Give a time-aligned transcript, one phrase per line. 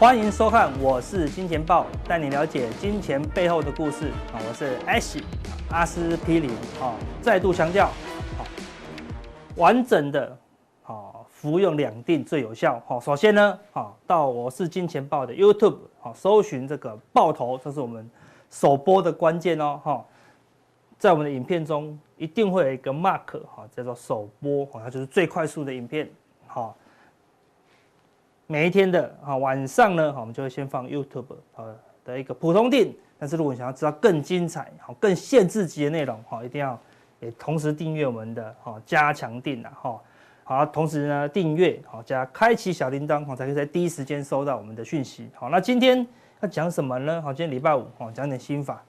[0.00, 4.40] 欢迎收看，我是金钱豹，带你了解金钱背后的故事啊！
[4.48, 5.22] 我是 Ash
[5.70, 6.50] 阿司匹林
[6.80, 7.90] 啊，再度强调，
[9.56, 10.34] 完整的
[11.28, 12.82] 服用两定最有效。
[12.86, 13.58] 好，首先呢，
[14.06, 15.76] 到我是金钱豹的 YouTube
[16.14, 18.10] 搜寻这个爆头，这是我们
[18.48, 20.02] 首播的关键哦哈，
[20.96, 26.10] 在我们的影片中一定会有一个 mark 哈，叫做首播，它就是最快速的影片
[26.46, 26.74] 哈。
[28.50, 31.36] 每一天的啊晚上呢，我们就会先放 YouTube
[32.04, 32.92] 的一个普通錠。
[33.16, 36.76] 但是如果你想要知道更精彩、好更限制级的内容，哈，一定要
[37.20, 40.02] 也同时订阅我们的哈加强錠啊，哈，
[40.42, 45.30] 好，同时呢订阅好加开启小铃铛，好才可以在第一时间收到我们的讯息。
[45.32, 46.04] 好，那今天
[46.40, 47.22] 要讲什么呢？
[47.22, 48.82] 好，今天礼拜五，好讲点心法，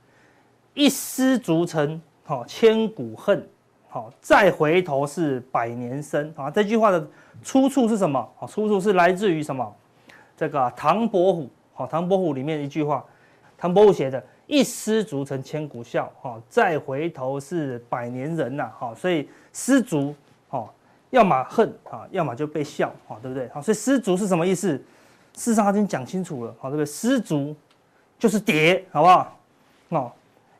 [0.73, 3.47] 一失足成好千古恨。
[3.94, 6.50] 好，再回头是百年身啊！
[6.50, 7.06] 这句话的
[7.44, 8.25] 出处是什么？
[8.38, 9.75] 好，出处是来自于什么？
[10.38, 11.50] 这个唐伯虎。
[11.73, 13.03] 好，唐伯虎里面一句话，
[13.58, 16.09] 唐伯虎写的“一失足成千古笑”。
[16.22, 18.72] 好，再回头是百年人呐。
[18.78, 20.16] 好，所以失足，
[20.47, 20.73] 好，
[21.09, 23.50] 要么恨啊，要么就被笑，好，对不对？
[23.50, 24.69] 好，所以失足是什么意思？
[25.36, 26.86] 事实上他已经讲清楚了，好，对不对？
[26.86, 27.53] 失足
[28.17, 29.38] 就是跌，好不好？
[29.89, 30.12] 哦。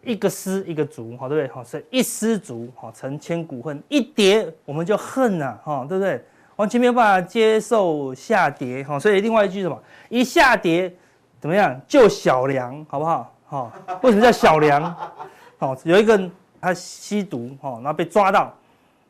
[0.03, 1.53] 一个失一个足，好对不对？
[1.53, 6.23] 好，所以一失足，好成千古恨；一跌我们就恨呐，哈，对不对？
[6.55, 9.79] 完全没有办法接受下跌，哈，所以另外一句什么？
[10.09, 10.91] 一下跌
[11.39, 11.79] 怎么样？
[11.88, 13.33] 就小梁，好不好？
[13.47, 14.83] 哈，为什么叫小梁？
[15.57, 18.53] 好，有一个人他吸毒，哈，然后被抓到，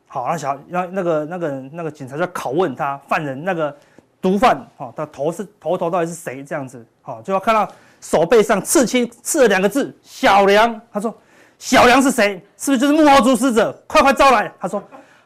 [0.06, 3.74] 好，那小那那个那个那个警察就拷问他犯人那个
[4.20, 6.44] 毒贩，哈，他头是头头到底是谁？
[6.44, 7.66] 这样子，好，就要看到。
[8.02, 10.78] 手背上刺青，刺了两个字“小梁”。
[10.92, 11.16] 他说
[11.56, 12.44] ：“小梁是谁？
[12.58, 13.72] 是不是就是幕后主使者？
[13.86, 14.82] 快快招来！”他说：“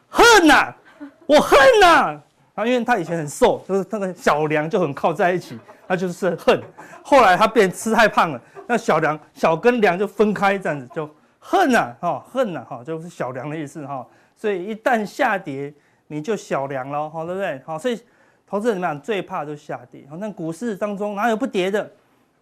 [0.07, 0.77] 恨呐、啊，
[1.25, 2.21] 我恨呐、啊！”
[2.55, 6.61] 啊，因为他以前很瘦，就是那个小梁就很靠在一起，他就是恨。
[7.03, 11.09] 后来他变吃太胖了，那小梁小跟梁就分开，这样子就
[11.39, 14.05] 恨呐，哈，恨呐，哈，就是小梁的意思，哈。
[14.35, 15.73] 所以一旦下跌，
[16.07, 17.59] 你就小梁了，好，对不对？
[17.65, 17.99] 好，所以
[18.47, 19.01] 投资人怎么样？
[19.01, 20.05] 最怕就下跌。
[20.09, 21.89] 好，那股市当中哪有不跌的？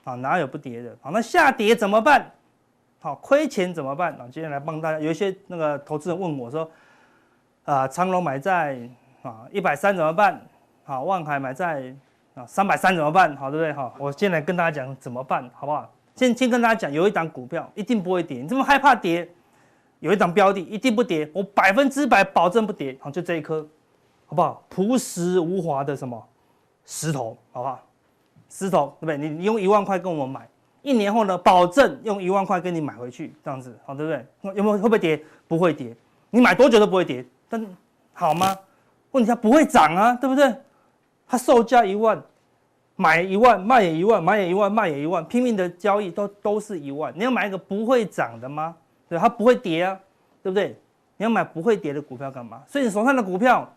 [0.05, 0.95] 啊，哪有不跌的？
[1.01, 2.31] 好，那下跌怎么办？
[2.99, 4.13] 好，亏钱怎么办？
[4.13, 6.69] 啊，今天来帮大家，有一些那个投资人问我说，
[7.65, 8.79] 啊，长隆买在
[9.23, 10.39] 啊一百三怎么办？
[10.83, 11.93] 好，万海买在
[12.35, 13.35] 啊三百三怎么办？
[13.35, 13.73] 好，对不对？
[13.73, 15.91] 好，我先来跟大家讲怎么办，好不好？
[16.15, 19.27] 先先跟大家讲，有一档股票一定不会跌，你这么害怕跌？
[20.01, 22.95] 有一档标的一定不跌，我百分之百保证不跌。
[23.01, 23.67] 好，就这一颗，
[24.27, 24.63] 好不好？
[24.69, 26.23] 朴实无华的什么
[26.85, 27.83] 石头，好不好？
[28.57, 29.17] 石头对不对？
[29.17, 30.47] 你你用一万块跟我们买，
[30.81, 34.53] 一年后呢，保证用一万块跟你买回去，这样子好对不对？
[34.55, 35.21] 有没有会不会跌？
[35.45, 35.93] 不会跌，
[36.29, 37.25] 你买多久都不会跌。
[37.49, 37.65] 但
[38.13, 38.57] 好吗？
[39.11, 40.55] 问题它不会涨啊，对不对？
[41.27, 42.23] 它售价一万，
[42.95, 47.11] 买一万卖也一万，买也一万卖也一万，拼命的交易都都是一万。
[47.13, 48.73] 你要买一个不会涨的吗？
[49.09, 49.99] 对，它不会跌啊，
[50.41, 50.79] 对不对？
[51.17, 52.63] 你要买不会跌的股票干嘛？
[52.67, 53.69] 所以你手上的股票，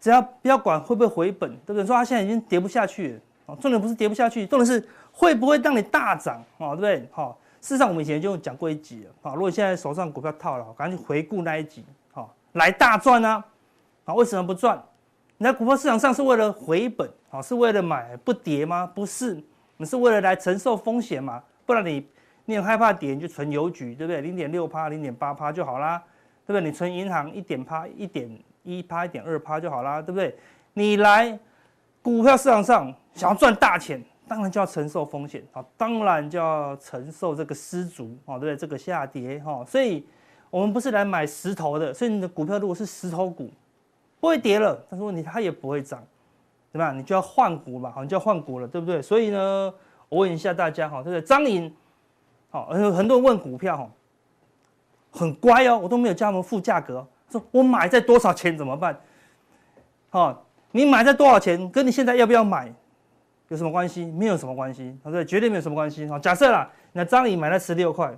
[0.00, 1.84] 只要不要管会不会回本，对不对？
[1.84, 3.20] 说它现在已经跌不下去。
[3.56, 7.08] 重点不是跌不下去，重点是会不会让你大涨，哦，对不对？
[7.10, 13.42] 好，事实上我们以前就讲过一集了，啊，如果现在手上股票套了，赶紧回顾那一集，好，来大赚啊，
[14.04, 14.82] 啊，为什么不赚？
[15.38, 18.86] 你在股票市场上是为了回本，啊，是为了买不跌吗？
[18.86, 19.42] 不是，
[19.76, 21.42] 你是为了来承受风险嘛？
[21.64, 22.06] 不然你
[22.44, 24.20] 你很害怕跌，你就存邮局，对不对？
[24.20, 26.02] 零点六趴、零点八趴就好啦，
[26.46, 26.60] 对不对？
[26.60, 28.30] 你存银行一点趴、一点
[28.62, 30.36] 一趴、一点二趴就好啦，对不对？
[30.74, 31.38] 你来。
[32.08, 38.56] 股票市场上想要赚大钱，当然就要承受风险啊，当然就要承受这个失足啊，对不对？
[38.56, 40.06] 这个下跌哈，所以
[40.48, 43.50] 我们不是来买石头的，所以你的股票如果是石头股，
[44.20, 46.02] 不会跌了，但是问题它也不会涨，
[46.72, 46.98] 怎么样？
[46.98, 49.02] 你就要换股嘛，好，你就要换股了，对不对？
[49.02, 49.74] 所以呢，
[50.08, 51.20] 我问一下大家哈，对不对？
[51.20, 51.70] 张颖，
[52.48, 53.90] 好，很多人问股票哈，
[55.10, 58.98] 很乖哦，我都没有叫他们付价格，说我买在多少钱怎么办？
[60.08, 60.44] 好。
[60.70, 62.72] 你买在多少钱，跟你现在要不要买
[63.48, 64.04] 有什么关系？
[64.06, 65.24] 没有什么关系，对不对？
[65.24, 66.06] 绝对没有什么关系。
[66.06, 68.12] 好，假设啦，那张颖买了十六块，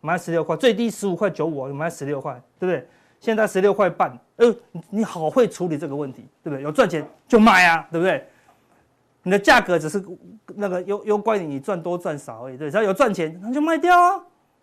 [0.00, 2.88] 买了十六块，最低十五块九五，买了十六块，对不对？
[3.20, 4.52] 现在十六块半，呃，
[4.90, 6.62] 你好会处理这个问题，对不对？
[6.62, 8.26] 有赚钱就卖啊，对不对？
[9.22, 10.02] 你的价格只是
[10.56, 14.20] 那个攸攸关于你赚多赚少而已，对，只要有赚钱，那就卖掉啊。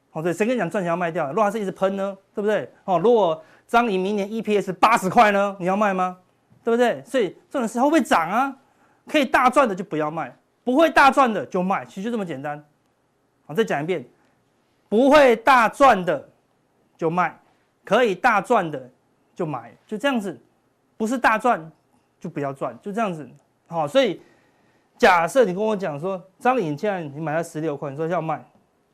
[0.09, 1.30] 好，对，谁跟你讲赚钱要卖掉？
[1.30, 2.69] 如果还是一直喷呢，对不对？
[2.83, 6.18] 哦，如果张颖明年 EPS 八十块呢，你要卖吗？
[6.69, 7.04] 对不对？
[7.04, 8.56] 所以这种时候会涨啊？
[9.07, 10.31] 可以大赚的就不要卖，
[10.63, 12.63] 不会大赚的就卖，其实就这么简单。
[13.48, 14.06] 好，再讲一遍，
[14.88, 16.30] 不会大赚的
[16.95, 17.36] 就卖，
[17.83, 18.88] 可以大赚的
[19.33, 20.39] 就买，就这样子。
[20.95, 21.71] 不是大赚
[22.19, 23.27] 就不要赚，就这样子。
[23.68, 24.22] 好，所以
[24.98, 28.38] 假设你跟我讲说，张颖现在你买了十六块，你说要卖，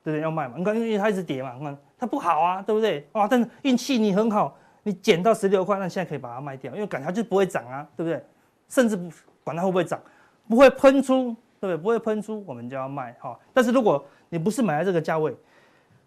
[0.02, 0.22] 对不对？
[0.22, 0.54] 要卖嘛？
[0.56, 3.06] 你看因为它一直跌嘛，你看它不好啊，对不对？
[3.14, 4.56] 哇，但是运气你很好，
[4.88, 8.24] 你捡到十六块，那现在可以把它卖掉，因为感觉它就不会涨啊，对不对？
[8.70, 9.12] 甚至不
[9.44, 10.00] 管它会不会涨，
[10.48, 11.78] 不会喷出，对不对？
[11.78, 13.38] 不会喷出，我们就要卖哈。
[13.54, 15.36] 但是如果你不是买在这个价位，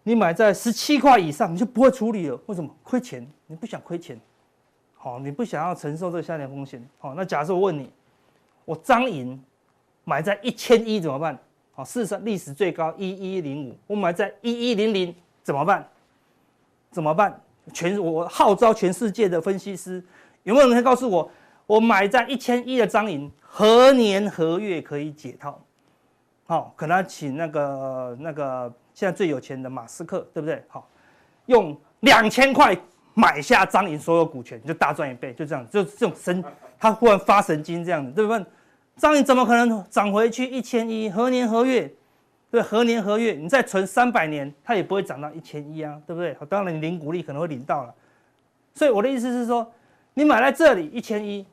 [0.03, 2.39] 你买在十七块以上，你就不会处理了。
[2.47, 2.69] 为什么？
[2.83, 4.19] 亏钱，你不想亏钱，
[4.95, 7.13] 好，你不想要承受这个下跌风险，好。
[7.13, 7.91] 那假设我问你，
[8.65, 9.39] 我张颖。
[10.05, 11.37] 买在一千一怎么办？
[11.71, 15.87] 好，事实上历史最高一一零五，我买在一一零零怎么办？
[16.89, 17.39] 怎么办？
[17.73, 20.03] 全我号召全世界的分析师，
[20.43, 21.31] 有没有人可以告诉我，
[21.65, 25.59] 我买在一千一的张颖何年何月可以解套？
[26.45, 30.63] 好，可能要请那个那个现在最有钱的马斯克，对不对？
[30.67, 30.87] 好，
[31.45, 32.75] 用两千块
[33.13, 36.43] 买下张颖所有股权，就大赚一倍，就这样，就这种神，
[36.79, 38.45] 他忽然发神经这样子，对不对？
[38.95, 41.09] 张颖怎么可能涨回去一千一？
[41.09, 41.93] 何年何月？
[42.51, 43.33] 对，何年何月？
[43.33, 46.35] 你再存三百年，它也不会涨到一千一啊，对不对？
[46.49, 47.93] 当然，你领股利可能会领到了。
[48.73, 49.71] 所以我的意思是说，
[50.15, 51.45] 你买在这里一千一，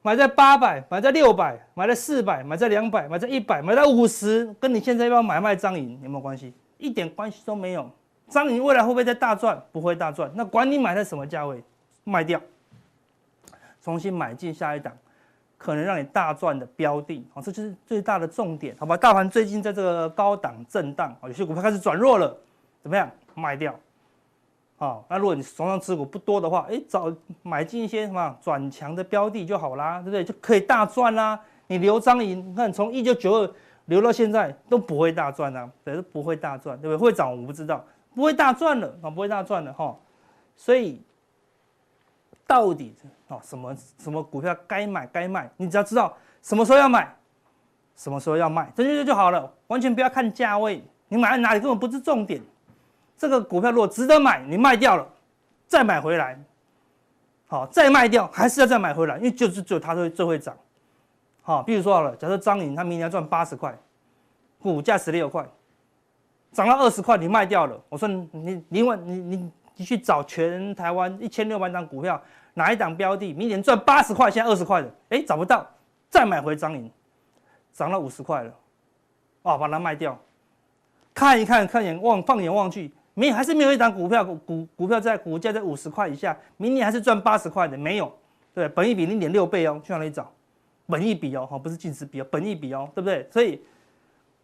[0.00, 6.54] 买在八百，买在六百，买在四百，买在两百，买在一百，买在五十，跟你现在要不要买卖张颖有没有关系？
[6.78, 7.90] 一点关系都没有。
[8.28, 9.62] 张颖未来会不会再大赚？
[9.72, 10.30] 不会大赚。
[10.34, 11.62] 那管你买在什么价位，
[12.04, 12.40] 卖掉，
[13.82, 14.96] 重新买进下一档。
[15.58, 18.96] 可能让你大赚的标的，好，这就是最大的重点，好吧？
[18.96, 22.34] 大盘最近在这个高档震荡，有些股票开始转弱了，
[22.80, 23.10] 怎么样？
[23.34, 23.74] 卖掉，
[24.76, 27.12] 好，那如果你手上持股不多的话，哎，找
[27.42, 30.22] 买进一些什么转强的标的就好啦，对不对？
[30.24, 31.38] 就可以大赚啦。
[31.66, 33.54] 你留张颖，你看从一九九二
[33.86, 36.96] 留到现在都不会大赚啊，对，都不会大赚，对不对？
[36.96, 37.84] 会涨我不知道，
[38.14, 39.96] 不会大赚了啊，不会大赚了哈，
[40.54, 41.02] 所以。
[42.48, 42.94] 到底
[43.28, 47.14] 哦，什么什么股票该买该卖，你只要知道什么时候要买，
[47.94, 52.40] 什么时候要卖，这就就好了，完全不要看价位，你买在哪里根本不是重点。
[53.18, 55.06] 这个股票如果值得买，你卖掉了，
[55.66, 56.42] 再买回来，
[57.48, 60.56] 好，再卖掉还是要再买回来，因为就是只有它会最会涨。
[61.42, 63.78] 好，比如说好了，假设张颖他明年赚八十块，
[64.58, 65.46] 股价十六块，
[66.52, 72.22] 涨到二十块你卖掉了，我说你你另外你你你去找全台湾一千六百张股票。
[72.54, 75.64] 哪一档标的明年赚八十块，现在二十块的，哎，找不到，
[76.10, 76.90] 再买回张颖，
[77.72, 78.52] 涨了五十块了，
[79.42, 80.18] 哦，把它卖掉，
[81.14, 88.12] 看一看，看眼望，放眼望去，没还是没有一档股票股股票在股价在五十块以下，明年还是赚八十块的，没有，
[88.52, 90.28] 对，本益比零点六倍哦，去哪里找？
[90.88, 93.24] 本益比哦，好，不是净值比哦，本益比哦，对不对？
[93.30, 93.62] 所以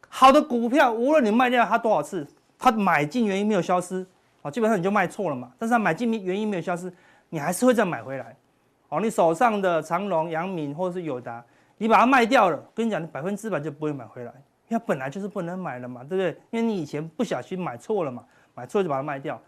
[0.08, 2.24] 好的股票，无论你卖掉它多少次，
[2.56, 4.06] 它买进原因没有消失，
[4.50, 6.92] 基本上你就卖错了嘛，但是它买进原因没有消失。
[7.30, 8.36] 你还是会再买回来，
[8.88, 11.44] 哦，你手上的长隆、阳明或者是友达，
[11.78, 14.32] 你把它卖掉了，跟你讲，你百分之百就不会买回来，
[14.68, 16.30] 因为本来就是不能买了嘛，对不对？
[16.50, 18.24] 因为你以前不小心买错了嘛，
[18.54, 19.40] 买错就把它卖掉，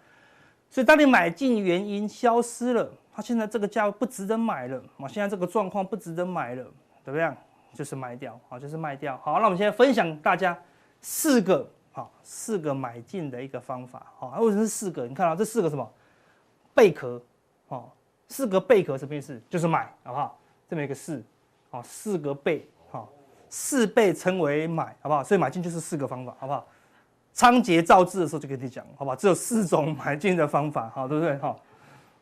[0.68, 6.66] 所以当你买进原因消失了，它现在这个价位不值得买了，嘛，现在这个状况不值得买了，
[7.04, 7.36] 怎么样？
[7.74, 9.20] 就是卖掉，好，就是卖掉。
[9.22, 10.58] 好，那我们现在分享大家
[11.02, 15.06] 四个，好，四个买进的一个方法，好，为什么是四个？
[15.06, 15.90] 你看啊，这四个什么？
[16.74, 17.18] 贝壳。
[17.68, 17.88] 哦，
[18.28, 19.40] 四个贝壳什么意思？
[19.48, 20.38] 就是买，好不好？
[20.68, 21.24] 这么一个四，
[21.70, 23.10] 好，四个贝，好，
[23.48, 25.24] 四倍称为买，好不好？
[25.24, 26.66] 所以买进就是四个方法，好不好？
[27.32, 29.16] 仓颉造字的时候就跟你讲，好不好？
[29.16, 31.38] 只有四种买进的方法，好，对不对？
[31.38, 31.58] 好，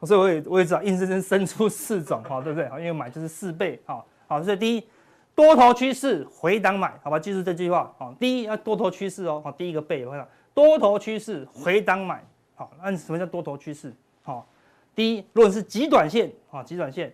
[0.02, 2.68] 所以我也我也知道硬生生生出四种，好，对不对？
[2.68, 4.88] 好，因为买就是四倍，好，好，所以第一，
[5.34, 7.18] 多头趋势回档买，好吧？
[7.18, 12.24] 记住这句话，啊，第一要多头趋势哦，好，第一个贝，我看多头趋势回档买，
[12.54, 13.92] 好，那什么叫多头趋势？
[14.22, 14.46] 好。
[14.94, 17.12] 第一，如果是极短线啊，极短线，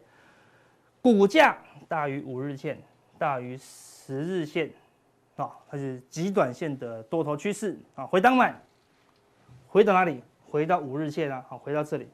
[1.01, 1.57] 股价
[1.89, 2.79] 大于五日线，
[3.17, 4.71] 大于十日线，
[5.37, 8.55] 啊，它是极短线的多头趋势啊，回档买，
[9.67, 10.23] 回到哪里？
[10.51, 12.07] 回到五日线啊，好，回到这里，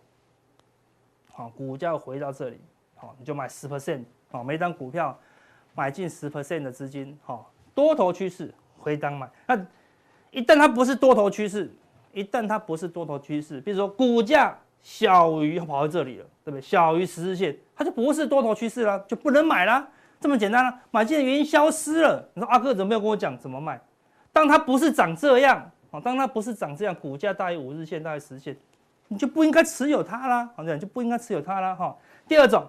[1.32, 2.60] 好，股价回到这里，
[2.94, 5.18] 好，你就买十 percent，好，每张股票
[5.76, 9.56] 买进十 percent 的资金，哈，多头趋势回档买，那
[10.32, 11.72] 一旦它不是多头趋势，
[12.12, 14.58] 一旦它不是多头趋势，比如说股价。
[14.82, 16.60] 小于跑到这里了，对不对？
[16.60, 19.84] 小于十日线，它就不是多头趋势了，就不能买了，
[20.20, 20.72] 这么简单了。
[20.92, 22.24] 买进的原因消失了。
[22.34, 23.80] 你说阿哥怎么没有跟我讲怎么卖？
[24.32, 28.56] 当它不是长这样，哦，当它不是长这样，股价大于五日线，大于十线，
[29.08, 31.96] 你就不应该持有它啦，好，这样就不应该持有它啦，哈。
[32.28, 32.64] 第二种，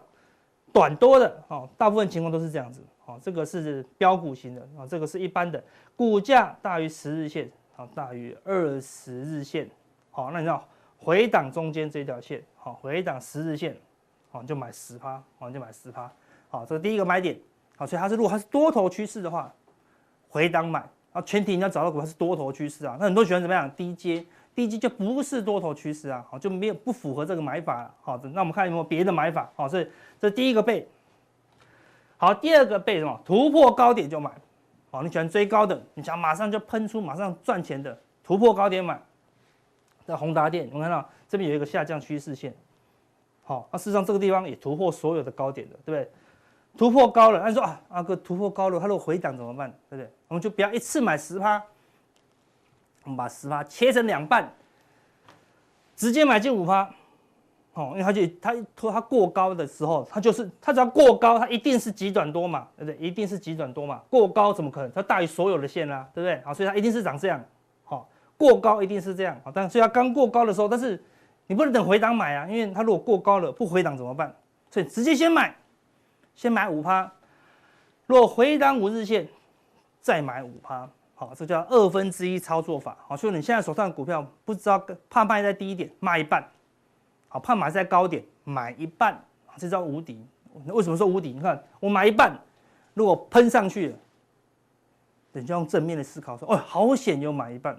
[0.73, 5.63] 短多的，哦，大部分情况都是这样子，哦，这个是标股型的，啊，这个是一般的，
[5.95, 9.67] 股价大于十日线，啊，大于二十日线，
[10.11, 10.67] 好，那你知道？
[10.97, 13.77] 回档中间这条线，好，回档十日线，
[14.29, 16.11] 好，就买十趴，好，就买十趴，
[16.49, 17.39] 好，这是第一个买点。
[17.77, 19.53] 好，所以它是如果它是多头趋势的话，
[20.27, 20.83] 回档买。
[21.13, 23.71] 啊，前提你要找到股票是多头趋势啊，那很多喜欢怎么样？
[23.75, 27.95] 低阶，低阶就不是多头趋势啊，好，就没有不符合这个买法了。
[28.01, 29.49] 好的，那我们看有没有别的买法？
[29.55, 29.87] 好，所以
[30.19, 30.85] 这第一个背。
[32.17, 33.21] 好，第二个被什么？
[33.23, 34.31] 突破高点就买。
[34.89, 38.99] 好，你喜欢追高的，你想马上就喷出，马上赚钱的，突破高点买。
[40.05, 42.55] 在宏达电，我们看到这边有一个下降趋势线。
[43.43, 46.11] 好，那事实上这个地方也突破所有的高点的，对不对？
[46.77, 49.69] 突破高了，按说啊，阿哥突破高了，它如果回档怎么办？
[49.89, 50.09] 对不对？
[50.29, 51.61] 我们就不要一次买十趴，
[53.03, 54.51] 我们把十趴切成两半，
[55.95, 56.89] 直接买进五趴。
[57.77, 62.97] 哦，因为它就它它它过高的时候，它就是它只要过高，它一定是急转多嘛，对不对？
[63.07, 64.91] 一定是急转多嘛，过高怎么可能？
[64.93, 66.41] 它大于所有的线啦，对不对？
[66.43, 67.39] 好，所以它一定是长这样。
[67.83, 69.39] 好，过高一定是这样。
[69.43, 70.99] 好，但所以它刚过高的时候，但是
[71.45, 74.35] 你不能等回档买啊，因为它如果过高了不回档怎么办？
[74.71, 75.55] 所以直接先买，
[76.33, 77.11] 先买五趴。
[78.07, 79.27] 如果回档五日线，
[80.01, 80.89] 再买五趴。
[81.13, 82.97] 好，这叫二分之一操作法。
[83.07, 86.43] 好，所以你现在手上的股票不知道怕卖在低一点，卖一半。
[87.29, 89.21] 好，怕买在高点，买一半，
[89.57, 90.25] 这叫无敌。
[90.67, 91.31] 为什么说无敌？
[91.33, 92.35] 你看我买一半，
[92.93, 93.95] 如果喷上去了，
[95.33, 97.77] 你就用正面的思考说，哦，好险有买一半。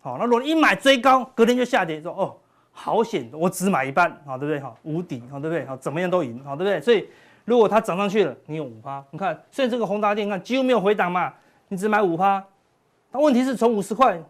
[0.00, 2.36] 好，那如果一买追高，隔天就下跌，说哦，
[2.70, 4.60] 好险，我只买一半，好，对不对？
[4.60, 5.66] 好，无敌，好，对不对？
[5.66, 6.80] 好，怎么样都赢，好，对不对？
[6.80, 7.08] 所以
[7.44, 9.04] 如果它涨上去了，你有五趴。
[9.10, 11.34] 你看，所以这个宏达电，你看几乎没有回档嘛，
[11.68, 12.42] 你只买五趴。
[13.10, 14.22] 那问题是从五十块。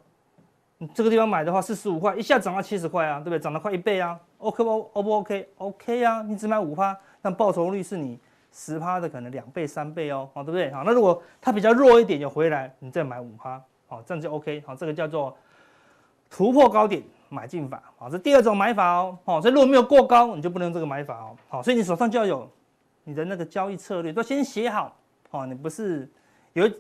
[0.80, 3.38] 你这个地方买的话四十五块，一下涨到七十块啊，对不对？
[3.40, 8.18] 涨了快一倍啊，OK 不？O 不 OK？OK 啊，你只买五趴，但报酬率是你
[8.52, 10.70] 十趴的可能两倍三倍哦，好，对不对？
[10.72, 14.62] 好，那如果它比较弱一点，就回来，你再买五趴，好，这样就 OK。
[14.66, 15.36] 好，这个叫做
[16.30, 22.50] 突破高点买进法，好，这第二种买法哦，好，所以如果没有过高，你就不能用这个买法哦，好，所以你手上就要有
[23.04, 24.96] 你的那个交易策略，都先写好，
[25.30, 26.10] 好，你不是
[26.54, 26.70] 有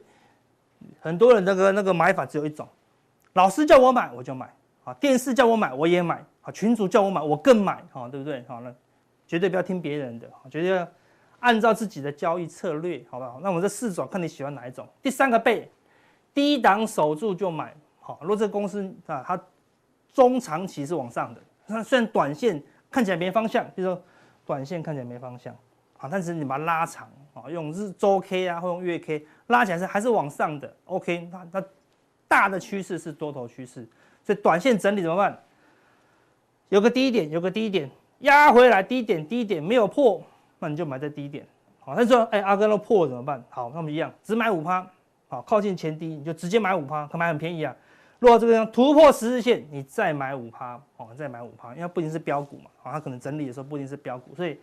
[1.00, 2.66] 很多人那个那个买法只有一种。
[3.34, 4.52] 老师叫我买，我就买
[4.84, 8.44] 啊；电视叫我买，我也买群主叫我买，我更买哈，对不对？
[8.48, 8.74] 好了，
[9.26, 10.88] 绝对不要听别人的，绝对要
[11.40, 13.38] 按照自己的交易策略，好不好？
[13.42, 14.86] 那我们这四种，看你喜欢哪一种。
[15.02, 15.70] 第三个背，
[16.32, 17.74] 低档守住就买。
[18.00, 19.40] 好，如果这个公司啊，它
[20.12, 24.02] 中长期是往上的，那虽然短线看起来没方向，比如说
[24.44, 25.54] 短线看起来没方向
[25.98, 30.76] 啊，但是你把它拉长啊，用日周 K 啊，或用月 K 拉起来是还是往上的。
[30.84, 31.64] OK，那那。
[32.30, 33.88] 大的趋势是多头趋势，
[34.22, 35.42] 所以短线整理怎么办？
[36.68, 40.22] 有个低点，有个低点压回来，低点低点没有破，
[40.58, 41.46] 那你就买在低点。
[41.80, 44.86] 好，他说：“哎，阿哥都破了怎么办？”好，那我们一样，只买五趴。
[45.28, 47.74] 好，靠近前低你就直接买五趴，可买很便宜啊。
[48.18, 54.58] 如果这个突破十日线，你再买五趴，好，再买五趴，因为不一定是标股嘛，好，它可能整理的时候不一定是标股，所以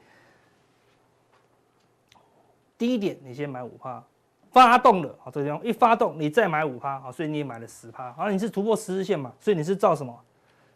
[2.77, 4.03] 低点你先买五趴。
[4.51, 10.17] 发动了，好，这个地方一发动，你再买五趴，好，所以你也买了十趴，好，你是突破十日线嘛，所以你是照什么？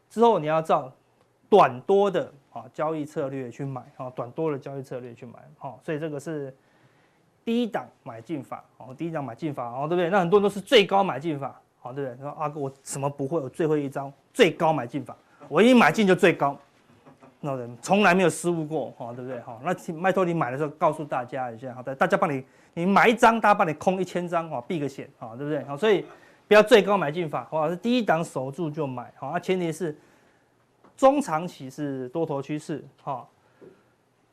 [0.09, 0.91] 之后你要照
[1.50, 6.56] 短多的啊交易策略去买，啊，短多的交易策略去买，好，所以这个是
[7.44, 10.10] 低档买进法，好，低档买进法，好，对不对？
[10.10, 12.22] 那很多人都是最高买进法，好，对不对？
[12.22, 16.56] 说阿哥我什么不会，我最会一招最高买进法，我一买进就最高。
[17.41, 19.39] 那人从来没有失误过，哈，对不对？
[19.39, 25.63] 哈，那拜托你买的时候告诉大家一下，好的，大家帮你，你买一张，大家帮你空一千张，哈，避个险，哈，对不对？
[25.63, 26.06] 好，所以
[26.50, 29.98] 不要最高买进法，好，是第一档守住就买，好，那前提是
[31.00, 33.25] 中长期是多头趋势，哈。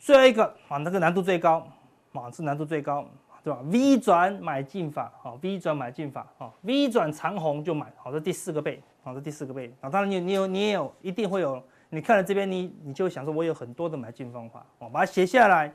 [0.00, 1.64] 最后一个啊，那个难度最高，
[2.12, 3.06] 啊，是难度最高，
[3.44, 11.62] 对吧？V 转买进法，好，V 转买进法，好，V 转长红就买，好，这第四个倍，好，这第四个倍，啊，当然你你有你也有一定会有。
[11.90, 15.72] 你看了这边，你你就想说，我有很多的买进方法，哦，把它写下来，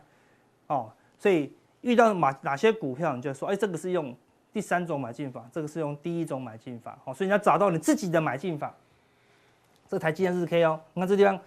[0.67, 4.13] 哦，所以遇到哪哪些股票，你就说，哎，这个是用
[4.51, 8.75] 第三种买进法，这个是用第一种买进法，好，所以你要找到你自己的买进法。
[9.91, 11.37] 这台积电日 K 哦，你看这地方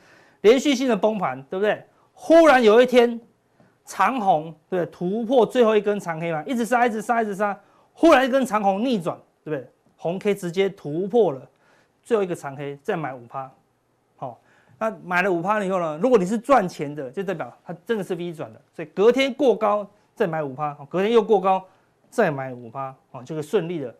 [0.42, 1.82] 连续性的崩盘，对不对？
[2.12, 3.18] 忽然有一天
[3.86, 7.58] 长红，对，突破最后一根长黑嘛，一直杀，一直杀，一直杀，
[7.94, 9.66] 忽然一根长红逆转，对不对？
[9.96, 11.40] 红 K 直接突破了
[12.02, 13.50] 最后一个长黑，再买五趴。
[14.16, 14.38] 好
[14.78, 15.98] 那买了五趴了以后呢？
[16.02, 21.64] 如果你是赚钱的，就代表它真的是 V 转的，所以隔天过高再买五趴，隔天又过高
[22.10, 23.94] 再买五趴，哦，就会顺利的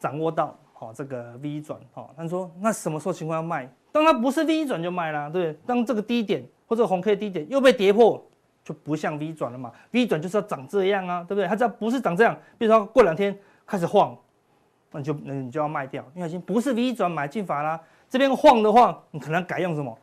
[0.00, 2.10] 掌握到好这个 V 转，哦。
[2.16, 3.68] 他说那什么时候情况要卖？
[3.92, 5.60] 当它不是 V 转就卖啦，对不对？
[5.66, 8.20] 当这个低点或者红 K 低点又被跌破，
[8.64, 9.70] 就不像 V 转了嘛。
[9.92, 11.46] V 转就是要长这样啊，对不对？
[11.46, 14.16] 它只要不是长这样，比如说过两天开始晃，
[14.90, 17.80] 那你就那你就要卖掉，因为已经不是 V 转买进法啦。
[18.10, 19.96] 这边晃的话，你可能改用什么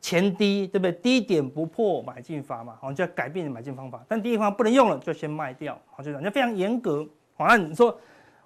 [0.00, 0.92] 前低，对不对？
[0.92, 4.04] 低点不破买进法嘛，好，就要改变买进方法。
[4.08, 7.06] 但第一方法不能用了，就先卖掉，好，就这样，就非常严格。
[7.36, 7.96] 好，那你说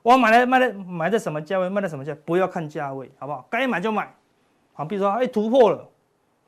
[0.02, 2.16] 我买来卖来买在什么价位，卖在什么价？
[2.24, 3.46] 不要看价位，好不好？
[3.50, 4.12] 该买就买。
[4.72, 5.88] 好，比如说哎突破了，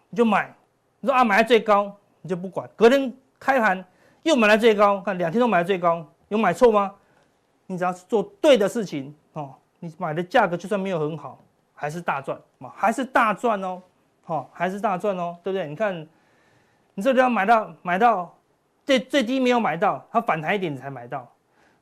[0.08, 0.54] 你就买。
[1.00, 2.68] 你说啊买在最高，你就不管。
[2.76, 3.84] 隔天开盘
[4.22, 6.94] 又买在最高，看两天都买在最高，有买错吗？
[7.66, 11.38] 你只要做对的事情哦，你买的价格就算没有很好，
[11.74, 13.82] 还是大赚嘛，还是大赚哦。
[14.26, 15.66] 哦，还是大赚哦，对不对？
[15.66, 16.06] 你看，
[16.94, 18.32] 你这里要买到买到
[18.86, 21.28] 最最低没有买到，它反弹一点你才买到，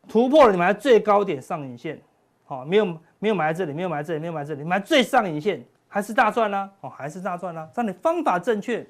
[0.09, 2.01] 突破了你买在最高点上影线，
[2.47, 7.69] 好，没有没有买在这里，没有买在这里，没有买在这里，买最上影线还是大赚啦，哦，还是大赚啦。
[7.75, 8.87] 这样你方法正确，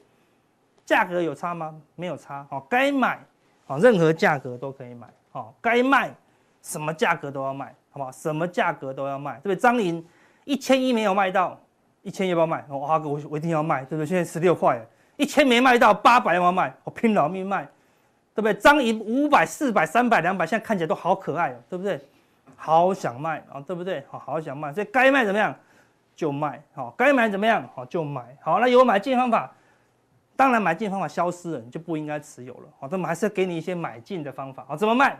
[0.84, 1.74] 价格有差吗？
[1.96, 3.18] 没有差，哦，该买，
[3.66, 6.14] 哦，任何价格都可以买，哦，该卖
[6.62, 8.12] 什么价格都要卖，好不好？
[8.12, 9.56] 什么价格都要卖，对不对？
[9.56, 10.06] 张银
[10.44, 11.58] 一千一没有卖到。
[12.02, 12.64] 一千要不要卖？
[12.68, 14.06] 我阿哥，我我一定要卖，对不对？
[14.06, 14.80] 现在十六块，
[15.16, 16.72] 一千没卖到，八百要不要卖？
[16.84, 17.68] 我拼老命卖，
[18.38, 18.54] 对不对？
[18.54, 22.00] 张银五百、四百、三百、两百，现在看起来都好可爱哦，对不对？
[22.54, 24.04] 好想卖啊，对不对？
[24.08, 25.52] 好，好想卖，所以该卖怎么样
[26.14, 29.52] 就卖，好，该买怎么样好就买，好，那有买进方法，
[30.36, 35.18] 当然买进方法消失了，你就不应该持有了，好，那么还是要给你一些买进的方法，好，怎么卖？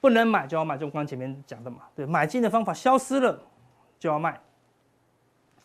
[0.00, 3.40] 不能买就要卖，就刚前面讲的嘛，对，买进的方法消失了
[3.96, 4.40] 就要卖。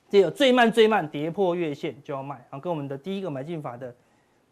[0.07, 3.95] 这个最慢最慢跌破月线就要卖，啊，跟我们的第一个买进法的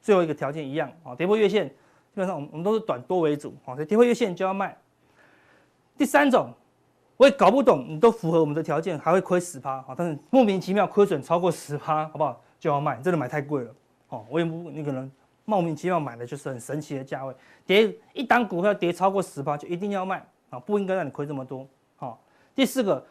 [0.01, 1.71] 最后一个条件一样，啊，跌破月线
[2.17, 4.75] 基本上我们我们都是短多为主，啊，所以跌破月线就要卖。
[5.95, 6.51] 第三种，
[7.15, 12.41] 我也搞不懂，你都符合我们的条件，还会亏十趴，啊，但是莫名其妙亏损超过十趴，好不好？
[12.59, 13.71] 就要卖，真的买太贵了，
[14.09, 15.11] 哦，我也不，你可能
[15.45, 17.31] 莫名其妙买的就是很神奇的价位，
[17.67, 22.19] 跌一单股票跌超过十趴就一定要卖，啊，不应该让你亏这么多，好，
[22.55, 23.05] 第四个。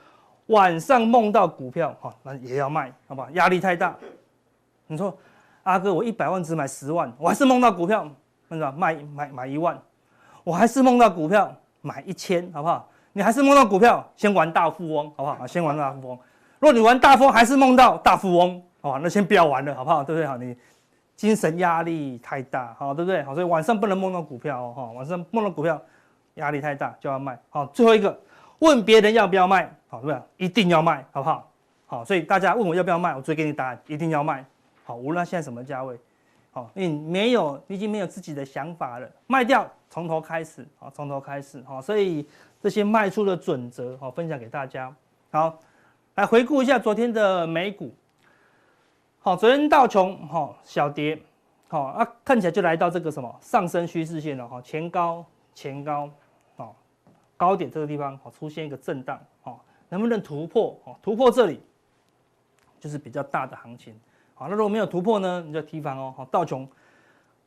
[0.46, 3.30] 晚上梦到股票，哈，那也要卖，好不好？
[3.30, 3.96] 压力太大。
[4.88, 5.16] 你说，
[5.64, 8.08] 阿哥，我一百万只买十万，我还是梦到股票，
[8.48, 9.78] 那个卖买买一万，
[10.44, 12.88] 我还是梦到股票买一千，好不好？
[13.12, 15.46] 你还是梦到股票，先玩大富翁，好不好？
[15.46, 16.18] 先玩大富翁。
[16.58, 20.04] 如果你玩大富翁还是梦到大富翁，好，那先不要玩了，好不好？
[20.04, 20.26] 对不对？
[20.26, 20.56] 好，你
[21.16, 23.22] 精神压力太大，好，对不对？
[23.22, 25.80] 好，所以晚上不能梦到股票哦，哈，晚上梦到股票
[26.34, 28.18] 压力太大就要卖，好，最后一个。
[28.60, 30.22] 问别人要不要卖，好，对不对？
[30.38, 31.46] 一定要卖，好不好？
[31.84, 34.42] 好，所以大家问我要不要卖，我直接给你答案，一定要卖。
[34.82, 35.94] 好，无论现在什么价位，
[36.56, 42.26] 好，你没有，你已经没有自己的想法了，卖掉，从头开始，好，从头开始，好，所以
[42.62, 44.90] 这些卖出的准则，好，分享给大家。
[45.30, 45.58] 好，
[46.14, 47.94] 来回顾一下昨天的美股，
[49.18, 51.20] 好，昨天道琼，好，小跌，
[51.68, 55.22] 好啊，看起来就来到这个什么上升趋势线了，哈，前高，
[55.54, 56.10] 前高。
[57.36, 59.20] 高点这个地方，好出现一个震荡，
[59.90, 60.74] 能不能突破？
[61.02, 61.60] 突破这里
[62.80, 63.94] 就是比较大的行情，
[64.36, 66.68] 好，那如果没有突破呢，你就提防哦，好道琼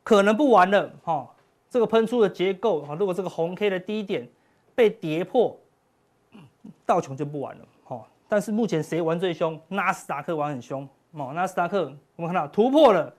[0.02, 1.26] 可能不玩了，哈，
[1.70, 4.28] 这个喷出的结构，哈如果这个红 K 的低点
[4.74, 5.56] 被跌破，
[6.84, 9.58] 道琼就不玩了，哈，但是目前谁玩最凶？
[9.68, 13.10] 纳斯达克玩很凶，哦，纳斯达克我们看到突破了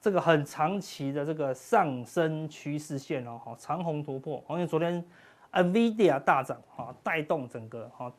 [0.00, 5.04] 这个很长期的这个上升趋势线哦，好，长红突破，因为昨天。
[5.50, 8.12] NVIDIA 大涨，哈，带动整个哈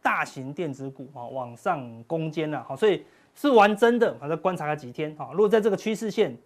[0.00, 3.04] 大型电子股哈往上攻坚了，好，所以
[3.38, 6.36] 是玩真的，反正观察个几天，哈，如果在这个趋势线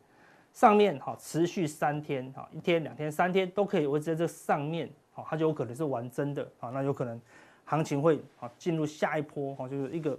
[0.52, 7.18] 上面，哈，持续三天，哈，一天、两天、三天都可以维持在这上面，好，它就有可能是玩真的，啊，那有可能
[7.64, 10.18] 行情会啊进入下一波，哈，就是一个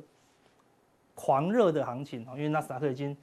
[1.13, 3.15] 狂热的行情，啊，因为纳斯达克已经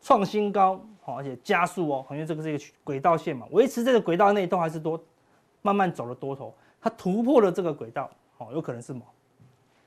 [0.00, 4.98] 创新高，好，而且加速哦，因为这个是一个轨道线嘛，维持这个轨道内都还是多。
[5.60, 9.02] 慢慢走了多头，它突破了这个轨道，好，有可能是什么？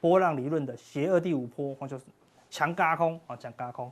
[0.01, 2.05] 波浪理论的邪恶第五波，就是
[2.49, 3.91] 强加空啊，强轧空。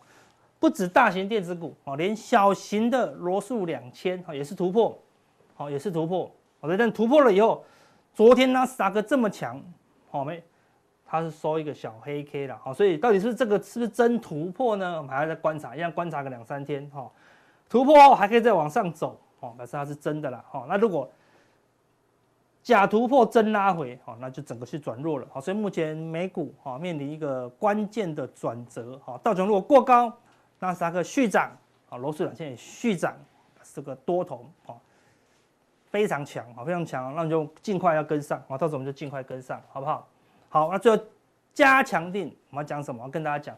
[0.59, 4.97] 不止大型电子股啊，连小型的罗素两千啊也是突破，
[5.53, 6.31] 好，也是突破。
[6.59, 7.63] 好的，但突破了以后，
[8.13, 9.61] 昨天纳斯达克这么强，
[10.09, 10.43] 好没？
[11.07, 14.97] 它是收一个小黑 K 了，好，所以到底是这个是不是真突破呢？
[14.97, 17.07] 我们还要再观察，一样观察个两三天，哈，
[17.69, 21.07] 突破后还可以再往上走，哦，表示它是真的了，好，那如果
[22.65, 30.11] 假突破真拉回，好，那就整个是转弱了，好，所以目前美股哈面临一个关键的转折，好，道琼如果过高，
[30.57, 31.55] 纳斯达克续涨，
[31.89, 33.15] 啊，罗素两千也续涨，
[33.71, 34.73] 这个多头，啊，
[35.91, 40.07] 非常强，啊，非常强，那你就尽快要跟上，啊，到时候我们就尽快跟上，好不好？
[40.49, 41.03] 好，那最后
[41.53, 43.03] 加强定，我们要讲什么？
[43.03, 43.55] 我要跟大家讲，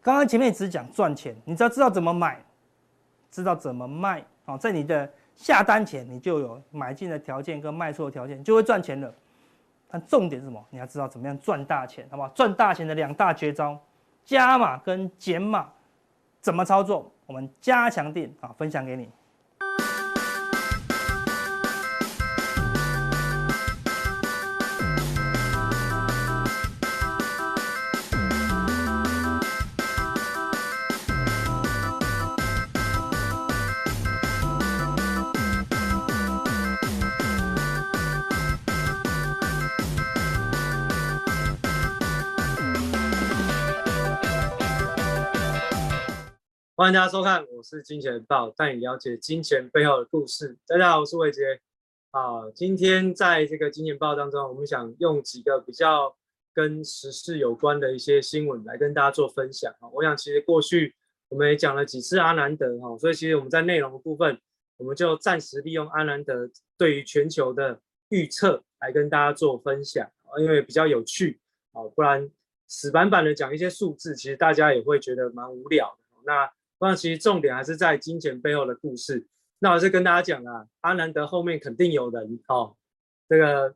[0.00, 2.44] 刚刚前面只讲赚钱，你只要知道怎么买，
[3.30, 5.08] 知道怎么卖，啊，在你的。
[5.42, 9.12] 下单前你就有买进的条件跟卖出的条件，就会赚钱了。
[9.88, 10.64] 但重点是什么？
[10.70, 12.28] 你要知道怎么样赚大钱，好不好？
[12.28, 13.76] 赚大钱的两大绝招：
[14.24, 15.68] 加码跟减码。
[16.40, 17.12] 怎么操作？
[17.26, 19.08] 我们加强点啊，分享给你。
[46.82, 50.58] 欢迎大家收看，我是金钱豹，带你了解金钱背后的故事。
[50.66, 51.60] 大家好，我是伟杰。
[52.10, 56.12] 啊，今天在这个金钱爆当中，我们想用几个比较
[56.52, 59.72] 跟时事有关的一些新闻来跟大家做分享。
[59.78, 60.92] 啊我想其实过去
[61.28, 64.36] 我们也讲了几次阿南德哈，所以其实我们在内容的部分，
[64.76, 71.38] 我们就暂时利用阿南德对于全球的预测来跟大家做分享，因为比较有趣
[71.70, 72.28] 啊，不然
[72.66, 76.02] 死板板的讲一些数字，其实大家也会觉得蛮无聊的。
[76.24, 76.52] 那
[76.84, 79.24] 那其实重点还是在金钱背后的故事。
[79.60, 82.74] 那我是跟大家讲啊，阿南德后面肯定有人哦，
[83.28, 83.72] 这个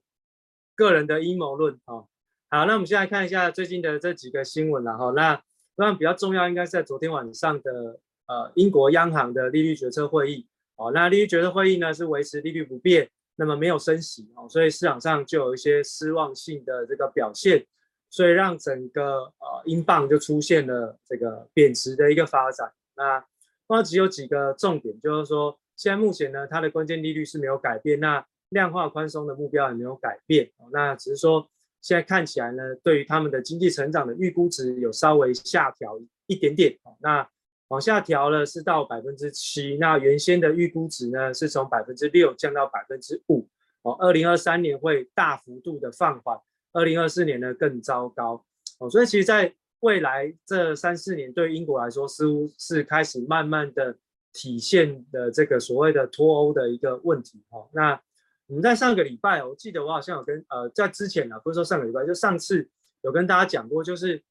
[0.74, 2.08] 个人的阴谋论哦。
[2.50, 5.12] 好，那我们现在看一下最近的这几个新闻了哈。
[5.14, 5.40] 那
[5.76, 10.90] 当然比较重要，应该是在昨天晚上的呃英国央行的利率决策会议哦。
[10.92, 17.64] 那利率决策会议呢是维持利率不变，那么没有升息哦，所以市场上就有一些失望性的这个表现，
[18.10, 22.72] 所以让整个呃英镑就出现了这个贬值的一个发展。
[22.96, 23.24] 那
[23.66, 31.48] 话只有几个重点，就是说，现在目前呢，它的关键利率是没有改变，那量化宽松的目标也没有改变，那只是说
[31.82, 37.28] 现在看起来呢，对于他们的经济成长的预估值有稍微下调一点点，那
[37.68, 43.48] 往下调了是到百分之七，那原先的预估值呢是从百分之六降到百分之五，
[43.82, 46.38] 哦，二零二三年会大幅度的放缓，
[46.72, 48.44] 二零二四年呢更糟糕，
[48.78, 53.96] 哦，所以其实，在未来这三四年对英国来说，似乎是开始慢慢的
[54.32, 57.68] 体现的这个所谓的脱欧的一个问题哈。
[57.72, 58.00] 那
[58.46, 62.68] 我们在上个礼拜，我记得我好像有跟呃在之前呢，不是说上个礼拜，就上次
[63.02, 64.22] 有跟大家讲过，就是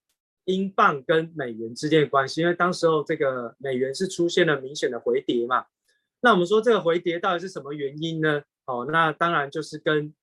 [0.45, 5.65] 英镑跟美元之间的关系，因为当时候这个美元是出现了明显的回跌嘛。
[6.21, 8.41] 那我们说这个回跌到底是什么原因呢？
[8.65, 10.13] 哦，那当然就是跟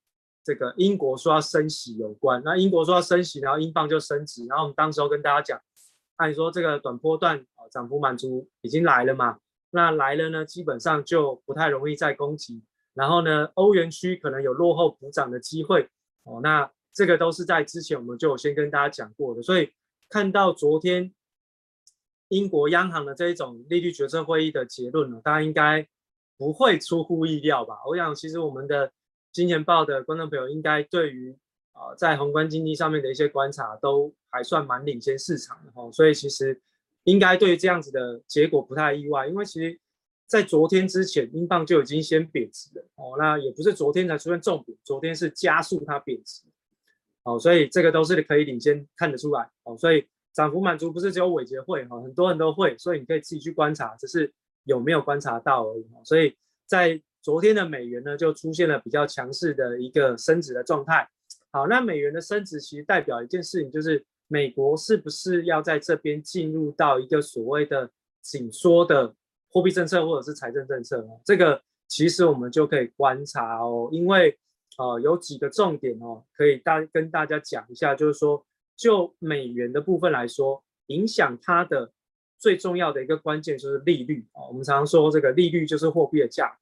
[0.44, 5.61] 这个英国说要升息有关，那英国说要升息，然后英镑就升值，然后我们当时候跟大家讲，
[6.16, 9.38] 按说这个短波段啊涨幅满足已经来了嘛，
[9.70, 12.61] 那来了呢，基本上就不太容易再攻击，
[12.92, 15.88] 然后呢，欧元区可能有落后补涨的机会
[16.24, 19.70] 哦，那这个都是在之前我们就有先跟大家讲过的，所以
[20.09, 21.14] 看到昨天
[22.28, 25.87] 英国央行的这一种利率决策会议的结论呢，大家应该
[26.37, 27.78] 不会出乎意料吧？
[27.87, 28.90] 我想其实我们的。
[29.32, 31.34] 金钱爆的观众朋友应该对于
[31.72, 36.60] 啊在宏观经济上面的一些观察都还算蛮领先市场的哈，所以其实
[37.04, 39.80] 应该对于这样子的结果不太意外，因为其实，
[40.26, 46.42] 在昨天之前英镑就已经先贬值了哦，那也不是昨天才出现重贬，昨天是加速它贬值
[47.24, 54.32] 哦，所以这个都是可以领先看得出来哦，所以涨幅满足不是只有伟捷会哈，很多人都会，所以你可以自己去观察，只是
[54.64, 57.02] 有没有观察到而已，所以在。
[57.22, 61.08] 昨天的美元呢，就出现了比较强势的一个升值的状态。
[61.52, 67.88] 好，那美元的升值其实代表一件事情，就是美国是不是要在这边进入到一个所谓的
[68.20, 69.14] 紧缩的
[69.50, 71.11] 货币政策或者是财政政策呢？
[71.24, 74.37] 这个其实我们就可以观察哦，因为
[74.78, 78.44] 呃有几个重点哦，可以大跟大家讲一下，就是说
[78.76, 81.92] 就美元的部分来说，影响它的
[82.38, 84.48] 最重要的一个关键就是利率啊。
[84.48, 86.48] 我们常常说这个利率就是货币的价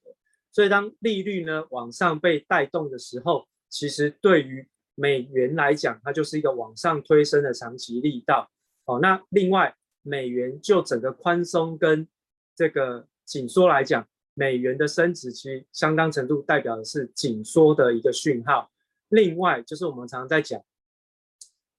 [0.51, 8.51] 所以当利率呢往上被带动的时候，其实对于美元来讲，它就是一个往上推升的长期力道。
[8.85, 12.07] 哦，那另外美元就整个宽松跟
[12.55, 18.69] 这个紧缩来讲，美元的升值其实相当程度代表的是紧缩的一个讯号。
[19.09, 20.61] 另外就是我们常常在讲，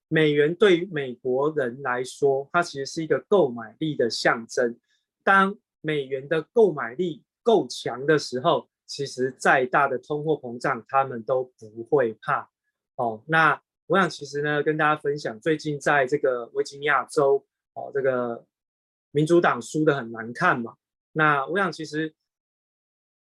[0.08, 4.78] 美元对于美国人来说，它其实是一个购买力的象征。
[5.24, 12.48] 当美元的购买力够强的时候，其实再大的通货膨胀，他们都不会怕。
[12.96, 18.44] 哦，那我想其实呢，跟大家分享，最近在这个维吉尼亚州，哦，这个
[19.10, 20.76] 民主党输得很难看嘛。
[21.12, 22.14] 那我想其实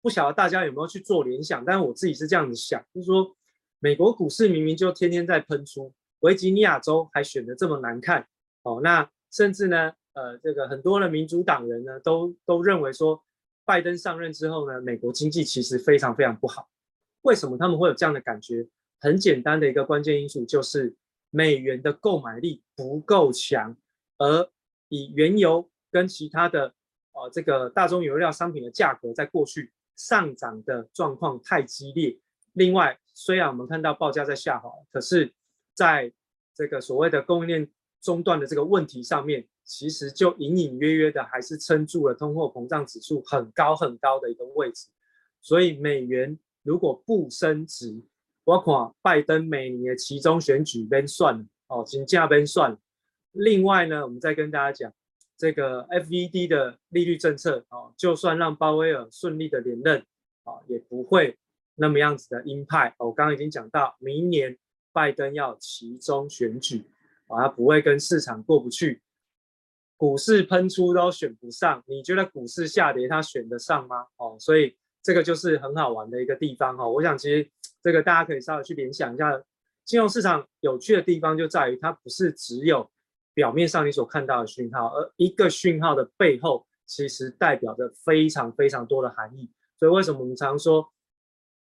[0.02, 3.36] 不晓得大家有没有去做联想，但是我自己是这样子想，就是说
[3.80, 8.28] 美国股市明明就天天在喷出，维吉尼亚州还选得这么难看。
[8.64, 13.22] 哦，那甚至呢，呃，这个很多的民主党人呢，都都认为说。
[13.68, 16.70] 拜登上任之后呢，美国经济其实非常非常不好。
[17.24, 18.66] 为什么他们会有这样的感觉？
[19.02, 20.96] 很简单的一个关键因素就是
[21.30, 23.76] 美元的购买力不够强，
[24.18, 24.50] 而
[24.88, 26.74] 以原油跟其他的
[27.12, 32.18] 呃这个大宗原料商品的价格在过去上涨的状况太激烈。
[32.54, 35.34] 另外，虽然我们看到报价在下滑，可是
[35.74, 36.12] 在
[36.56, 37.70] 这个所谓的供应链
[38.02, 44.88] 中断的这个问题上面，其实就隐隐约约的还是撑住了通货膨胀指数很高很高的一个位置。
[45.42, 48.02] 所以美元如果不升值，
[48.46, 52.78] 我看拜登每年的期中选举边算哦，金价边算。
[53.34, 54.94] 另外呢，我们再跟大家讲
[55.38, 60.00] 这个 FED 的利率政策哦，就算让鲍威尔顺利的连任
[60.44, 61.38] 啊，也不会
[61.76, 62.96] 那么样子的鹰派。
[63.00, 64.58] 我刚刚已经讲到，明年
[64.94, 66.86] 拜登要期中选举
[67.28, 69.02] 啊，他不会跟市场过不去，
[69.98, 74.06] 股市喷出都选不上，你觉得股市下跌它选得上吗？
[74.16, 76.88] 哦，所以这个就是很好玩的一个地方哈。
[76.88, 77.50] 我想其实
[77.82, 79.44] 这个大家可以稍微去联想一下，
[79.84, 82.90] 金融市场有趣的地方就在于它不是只有。
[83.34, 89.48] 表面上你所看到的讯号，而一个讯号的背后，其实代表着非常非常多的含义。
[89.78, 90.92] 所以为什么我们常说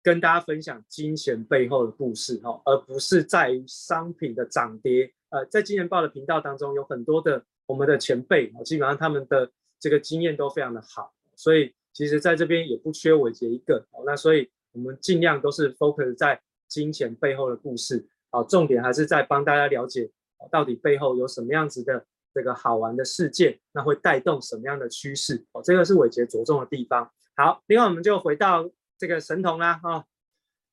[0.03, 5.11] 跟大家分享金钱背后的故事，哈，而不是在于商品的涨跌。
[5.29, 13.85] 呃，在金钱豹的频道当中，有很多的我们的前辈，基本上他们的这个经验都非常的好，所以其实在这边也不缺伟杰一个。
[14.05, 20.11] 那所以我们尽量都是 focus 在金钱背后的故事，好，重点还是在帮大家了解。
[20.51, 23.57] 到底背后有什么样子的这个好玩的事件？
[23.71, 25.43] 那会带动什么样的趋势？
[25.53, 27.09] 哦，这个是伟杰着重的地方。
[27.35, 30.05] 好，另外我们就回到这个神童啦，哈，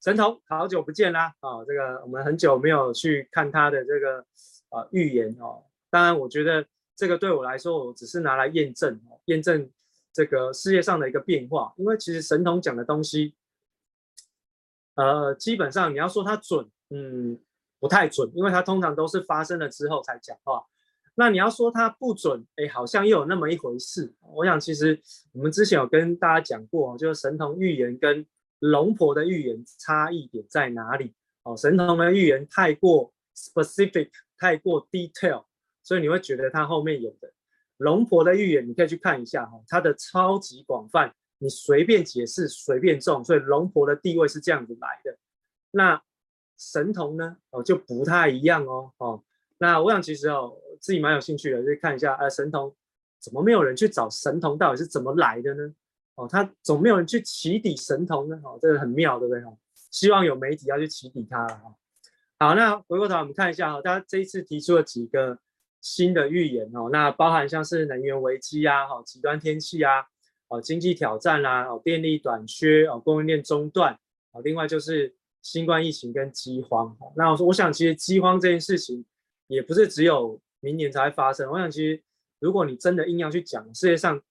[0.03, 4.19] 神童好久不见啦，啊，这个我们很久没有去看他的这个
[4.69, 5.63] 啊预言哦。
[5.89, 9.71] 当然，我觉得这个对我来说，我只是拿来验证，验证
[10.13, 11.73] 这个世界上的一个变化。
[11.77, 13.35] 因为其实神童讲的东西，
[14.95, 17.39] 呃，基本上你要说它准，嗯。
[17.83, 20.65] 不太准，因为它通常都是发生了之后才讲话。
[21.17, 24.15] 那你要说它不准，哎，好像又有那么一回事。
[24.21, 25.03] 我想其实
[25.33, 28.25] 我们之前有跟大家讲过，就是神童预言跟
[28.61, 31.13] 龙婆的预言差异点在哪里？
[31.43, 35.47] 哦，神童的预言太过 specific，太过 detail，
[35.83, 37.33] 所以你会觉得它后面有的。
[37.79, 45.19] 龙婆的预言你可以去看一下哈，它的超级广泛，你随便解释随便中，所以龙婆的地位是这样子来的。
[45.71, 46.03] 那。
[46.59, 47.39] 神童呢？
[47.51, 48.93] 哦，就不太一样哦。
[48.99, 49.25] 哦，
[49.59, 52.73] 那我想其实哦，自己蛮有兴趣的，就看一下，呃，神童
[53.19, 55.75] 怎么没有人去找神童到底是怎么来的呢？
[56.15, 58.41] 哦，他总没有人去起底神童呢？
[58.45, 59.43] 哦，这个很妙，对不对？
[59.43, 59.59] 哦，
[59.91, 61.55] 希望有媒体要去起底他了。
[61.57, 61.75] 哈，
[62.39, 65.37] 好，那回过头我们看一下，哈，大家这一次提出了几个
[65.83, 70.07] 新的预言哦，那包含像是能源危机啊，哈，极端天气啊，
[70.49, 73.99] 哦，经济挑战啦，哦，电力短缺，哦，供应链中断，
[74.31, 75.15] 哦，另外就是。
[75.45, 79.05] 新冠疫情跟饥荒，那我说，我想其实饥荒这件事情
[79.49, 81.51] 也不是只有明年才会发生。
[81.51, 82.01] 我想其实
[82.39, 84.23] 如果你真的硬要去讲，世界上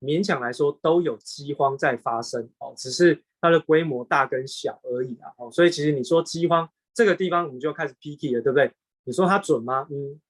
[0.00, 5.30] 勉强来说都有饥荒在发生哦，只是它的规模大跟小而已啊。
[5.38, 8.72] 哦，所以其实你说饥荒这个地方，我们就开始 PK 了，对不对？
[9.04, 9.86] 你说它准吗？
[9.88, 10.20] 嗯，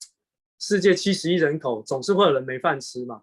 [0.66, 3.22] 世界七十亿人口总是会有人没饭吃嘛，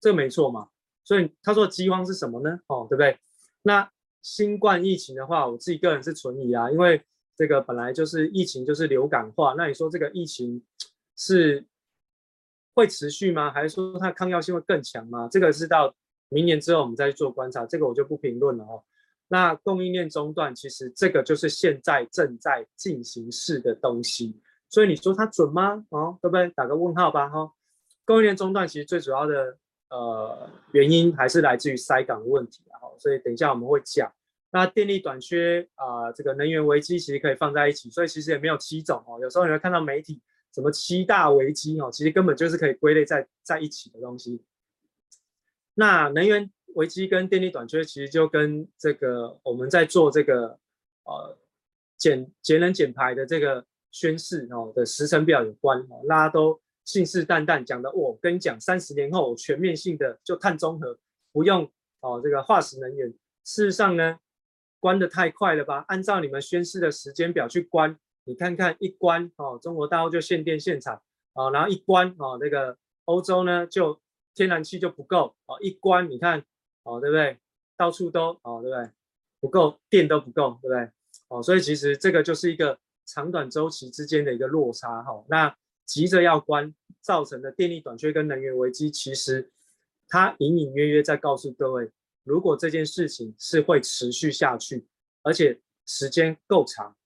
[0.00, 0.68] 这个没错嘛。
[1.04, 2.58] 所以他说饥荒是什么呢？
[2.68, 3.18] 哦，对不对？
[3.62, 3.90] 那。
[4.22, 7.02] 新冠疫情的话，我自己个人是存疑啊，因为
[7.34, 10.62] 这个本来就是疫情就是流感化，那你说这个疫情
[11.16, 11.64] 是
[12.74, 13.50] 会持续吗？
[13.50, 15.26] 还是说它抗药性会更强吗？
[15.32, 15.94] 这个是到
[16.28, 18.84] 明年之后我们再去做观察，这个我就不评论了哦。
[19.26, 24.38] 那供应链中断，其实这个就是现在正在进行式的东西，
[24.70, 25.84] 所以你说它准吗？
[25.90, 26.48] 哦，对不对？
[26.50, 27.52] 打个问号吧，哈、哦。
[28.06, 29.58] 供应链中断其实最主要的。
[29.90, 34.08] 呃，原因还是来自于塞港的问题，然后，所以等一下我们会讲。
[34.52, 39.18] 那电力短缺啊、这个能源危机其实可以放在一起，所以其实也没有七种哦。
[39.20, 40.22] 有时候你会看到媒体
[40.54, 44.44] 什么七大危机哦，其实根本就是可以归类在在一起的东西。
[45.74, 50.56] 那能源危机跟电力短缺其实就跟这个我们在做这个
[51.02, 51.36] 呃
[51.96, 56.60] 减节能减排的这个宣誓哦的时程表有关哦，大家都。
[56.82, 60.98] 信誓旦旦讲的，我跟你讲，三十年后全面性的就碳中和，
[61.30, 63.08] 不用哦这个化石能源。
[63.44, 64.18] 事实上呢，
[64.80, 65.84] 关的太快了吧？
[65.86, 71.00] 按照你们宣誓的时间表去关，你看看一关哦，中国大陆就限电限产
[71.34, 74.00] 哦，然后一关哦，那个欧洲呢就
[74.34, 76.42] 天然气就不够哦，一关你看
[76.82, 77.38] 哦，对不对？
[77.76, 78.90] 到处都哦，对不对？
[79.38, 80.90] 不够电都不够，对不对？
[81.28, 82.76] 哦，所以其实这个就是一个
[83.12, 85.24] 长短周期之间的一个落差哈、哦。
[85.28, 89.50] 那急着要关造成的电力短缺跟能源危机，其实
[90.08, 91.90] 它隐隐约约在告诉各位，
[92.22, 94.86] 如果这件事情是会持续下去，
[95.22, 96.96] 而且时间够长，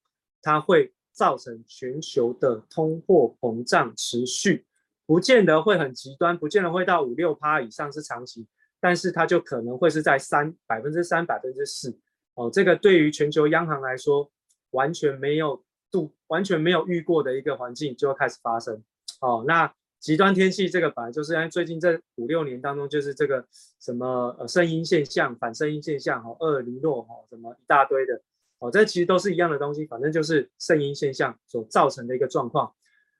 [0.42, 4.66] 它会造成全球的通货膨胀持续。
[5.06, 8.46] 不见得会很极端，不见得会到五六趴以上是长期，
[8.80, 11.98] 但是它就可能会是在三百分之三百分之四
[12.34, 14.30] 哦，这个对于全球央行来说
[14.70, 15.62] 完全没有
[15.94, 18.82] 度完全没有遇过的一个环境就会开始发生
[19.20, 19.44] 哦。
[19.46, 23.46] 那极端天气这个本来就是因为最近这五六年当中就是这个
[23.78, 28.20] 什么呃圣婴现象、反圣婴现象哈、厄尔尼诺哈什么一大堆的
[28.58, 32.74] 哦，这其实都是一样的东西，反正就是圣婴现象所造成的一个状况。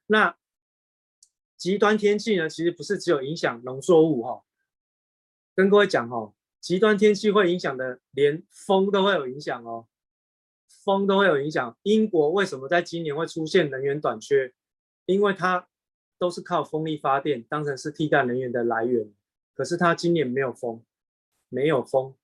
[0.07, 0.37] 那
[1.57, 4.43] 极端天气呢，其实不是只有影响农作物哈、
[5.55, 9.87] 跟各位讲哦，极端天气会影响的，连风都会有影响哦，
[10.85, 11.77] 风都会有影响。
[11.83, 14.53] 英国为什么在今年会出现能源短缺？
[15.07, 15.67] 因为它
[16.19, 19.13] 都是靠风力发电当成是替代能源的来源，
[19.55, 20.85] 可是它今年没有风，
[21.49, 22.15] 没有风，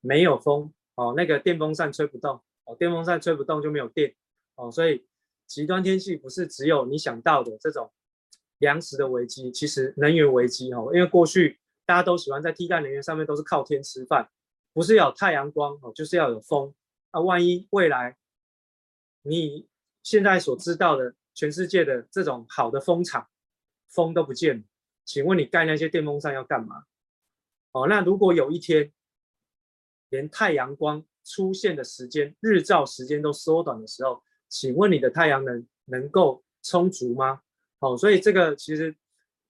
[0.00, 4.14] 没有风哦，那个电风扇吹不动哦，电风扇吹不动就没有电
[4.56, 5.06] 哦，所以
[5.46, 7.90] 极端天气不是只有你想到的这种。
[8.58, 14.30] 粮食的危机，其实能源危机哦，因为过去大家都喜欢在替代能源上面都是靠天吃饭，
[14.72, 16.72] 不是要有太阳光哦，就是要有风。
[17.12, 18.16] 啊万一未来
[19.22, 19.68] 你
[20.02, 23.28] 现在所知道的全世界的这种好的风场，
[23.88, 24.64] 风都不见了，
[25.04, 26.84] 请问你盖那些电风扇要干嘛？
[27.70, 28.92] 哦，那如果有一天
[30.10, 37.40] 连太阳光出现的时间、日照时间都缩短的时候，请问你的太阳能能够充足吗？
[37.78, 38.94] 哦，所以这个其实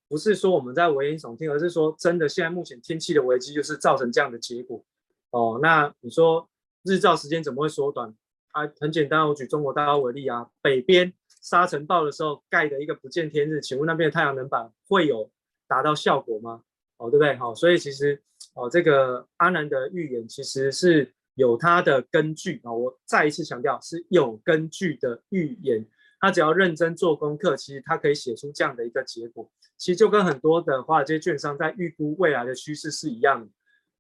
[0.07, 4.85] 不是说我们在危言耸听，而是说真的，现在目前天气的危机就是造成这样的结果。
[5.31, 6.49] 哦，那你说
[6.85, 8.15] 日照时间怎么会缩短？
[8.53, 15.31] 啊，很简单，我举中国大陆为例啊，北边沙尘暴的时候盖的一个不见天日，请问那边的太阳能板会有
[15.67, 16.63] 达到效果吗？
[16.99, 17.35] 哦，对不对？
[17.37, 18.23] 好，所以其实
[18.55, 25.87] 哦，这个阿南的预言其实是有它的根据啊，我再一次强调是有根据的预言。
[26.21, 29.51] 他只要认真做功课，其实他可以写出这样的一个结果。
[29.77, 33.49] 其实就跟很多的华尔街券商在预估未来的趋势是一样的。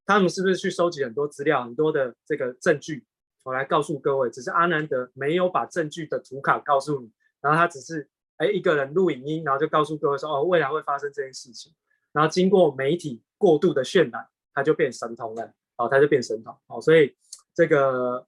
[0.04, 3.04] 他们是不是去收集很多资料、很多的这个证据，
[3.44, 4.30] 我来告诉各位？
[4.30, 7.10] 只是阿南德没有把证据的图卡告诉你，
[7.40, 11.72] 然后他只是哎一个人录影音，然后就告诉各位说哦未来会发生这件事情，
[12.12, 15.52] 然后经过媒体过度的渲染，他就变神童了。
[15.76, 16.54] 哦，他就变神童。
[16.66, 17.16] 哦，所以
[17.54, 18.26] 这个，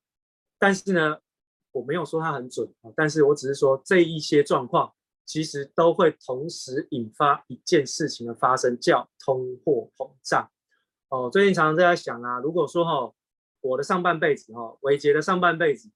[0.58, 1.18] 但是呢。
[1.74, 4.94] 我没有说它很准，但是我只是说这一些状况
[5.26, 10.48] 其实都会同时引发一件事情的发生，叫通货膨胀。
[11.14, 13.12] 哦，最近常常在想啊，如果说哈，
[13.61, 15.88] 我的上半辈子哈，伟捷的上半辈子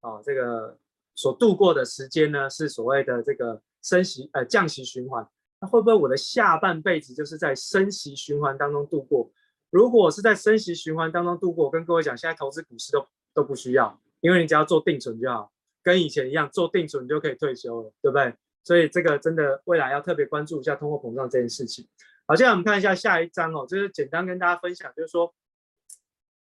[0.00, 0.76] 啊，这个
[1.14, 5.24] 所度过的时间呢，是所谓的这个升息呃降息循环，
[5.60, 9.30] 那会不会我的下半辈子就是在升息循环当中度过？
[9.70, 13.96] 如果是在升息循环当中度过，我跟各位讲，现在投资股市都都不需要。
[14.20, 18.34] 因为你只要做定存就好，跟以前一样，做定存你就可以退休了，对不对？
[18.64, 21.86] 所以这个真的未来要特别关注一下通货膨胀这件事情。
[22.26, 25.32] 好，现在我们看一下下一章哦，就是简单跟大家分享，就是说，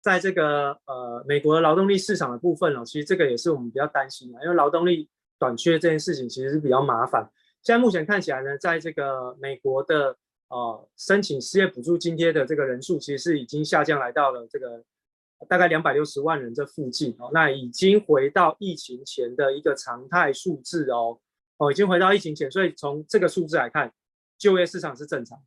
[0.02, 5.10] 在这个呃美国的劳动力市场的部分哦，其实这个也是我们比较担心的，因为劳动力
[5.40, 7.30] 短缺这件事情其实是比较麻烦。
[7.64, 10.16] 现在目前看起来呢，在这个美国的
[10.50, 14.84] 呃申请失业补助津贴的这个人数，其实是已经下降来到了这个。
[15.50, 21.20] 大概两百六十万人这附近哦，那已经回到疫情前的一个常态数字哦，
[21.58, 23.92] 哦，已经回到疫情前，所以从这个数字来看，
[24.38, 25.38] 就业市场是正常，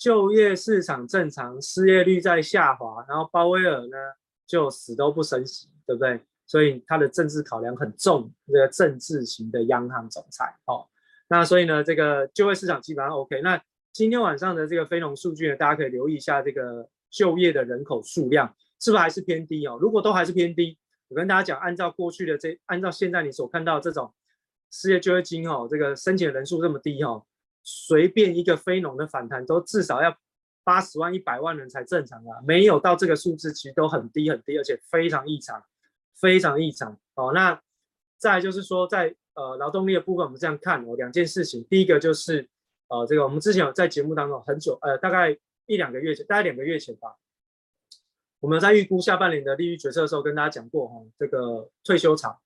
[0.00, 3.98] 就业市场正常，失业率在下滑，然后鲍威尔呢
[4.46, 6.18] 就死都不升息，对不对？
[6.46, 10.88] 所以他的政治考量很重，这个政治型的央行总裁哦，
[11.28, 13.42] 那所以呢，这个就业市场基本上 OK。
[13.42, 18.54] 那今天晚上的这个非农数据呢，大家可以留意一下这个就业的人口数量。
[18.82, 19.76] 是不是还是偏低哦？
[19.78, 24.10] 如果都还是偏低，我跟大家讲，按照过去的这，按照现在你所看到这种
[24.70, 27.22] 失业救济金哦，这个申请的人数这么低哦，
[27.62, 30.16] 随便一个非农的反弹都至少要
[30.64, 35.62] 八十万、一百万人才正常啊，没有到这个数字，其实都很低很低，而且非常异常，
[36.14, 37.32] 非常异常哦。
[37.32, 37.60] 那
[38.18, 42.48] 再就是说在，呃劳动力的部分，我们这样看哦，两件事情，第一个就是
[42.88, 45.36] 呃这个我们之前有在节目当中很久，呃大概
[45.66, 47.16] 一两个月前，大概两个月前吧。
[48.40, 52.40] 我们在预估下半年的利率决策的时候，跟大家讲过哈，这个退休潮、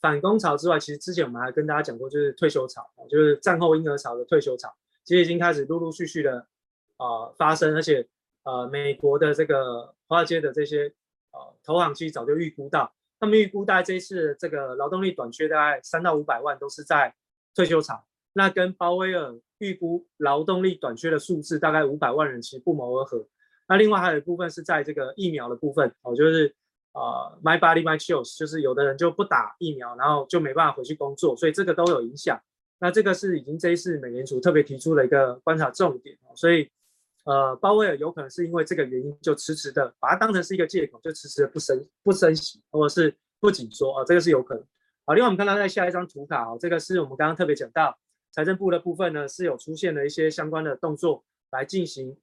[0.00, 4.72] 反攻潮之外，其实之前我们还跟大家讲过，就是退休潮，就是战后婴儿潮的退休潮，
[5.04, 6.38] 其实已经开始陆陆续续的
[6.96, 8.06] 啊、呃、发生，而且
[8.44, 10.92] 呃美国的这个华尔街的这些
[11.32, 17.14] 呃投行其实早就预估到，他们预估大概这一次这个劳动力短缺大概三到五百万都是在
[17.54, 23.26] 退休潮，那跟鲍威尔预估劳动力短缺的数字大概五百万人其实不谋而合。
[23.66, 26.54] 那另外还有一部分是在这个疫苗的部分哦，就是
[26.92, 32.40] 呃，my body my choice，就是有的人就不打疫苗，然后就没办法回去工作，所以这个都有影响。
[32.80, 36.70] 那这个是已经这一次美联储特别提出了一个观察重点，所以
[37.24, 44.64] 呃，鲍威尔有可能是因为这个原因就迟迟的把它当成是一个借口，就迟迟的不升不升息，或者是不紧缩啊，这个是有可能。
[45.04, 47.98] 好，另外我们看到在下一张图卡哦，这个是我们刚刚特别讲到
[48.30, 52.16] 财政部的部分呢，是有出现了一些相关的动作来进行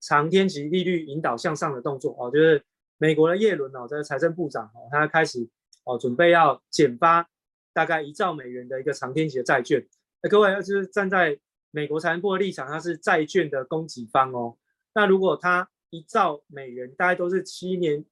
[0.00, 2.62] 长天期利率引导向上的动作哦，就是
[2.98, 5.48] 美国的耶伦哦，这个财政部长哦，他开始
[5.84, 7.28] 哦准备要减发
[7.72, 9.86] 大概一兆美元的一个长天期的债券。
[10.22, 11.38] 那各位，就是站在
[11.70, 14.56] 美国财政部的立场，它是债券的供给方哦。
[14.94, 18.04] 那如果它一兆美元，大概都是七年，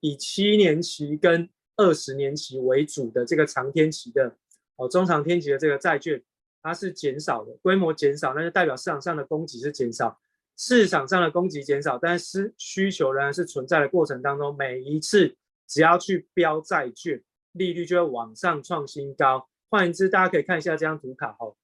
[0.00, 4.36] 以七年期跟二十年期为主的这个长天期的
[4.76, 6.22] 哦，中长天期的这个债券，
[6.62, 10.18] 它是减少的，规模减少，那就代表市场上的供给是减少，
[10.64, 15.36] 市场上的供给减少，但是需求仍然是存在的过程当中，每一次
[15.66, 19.48] 只要去标债券，利率就会往上创新高。
[19.68, 21.56] 换言之，大家可以看一下这张图卡哦。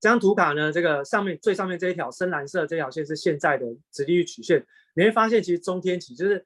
[0.00, 4.64] 这张图卡呢，这个上面最上面这一条深蓝色这条线是现在的殖利率曲线。
[4.94, 6.42] 你会发现，其实中天期就是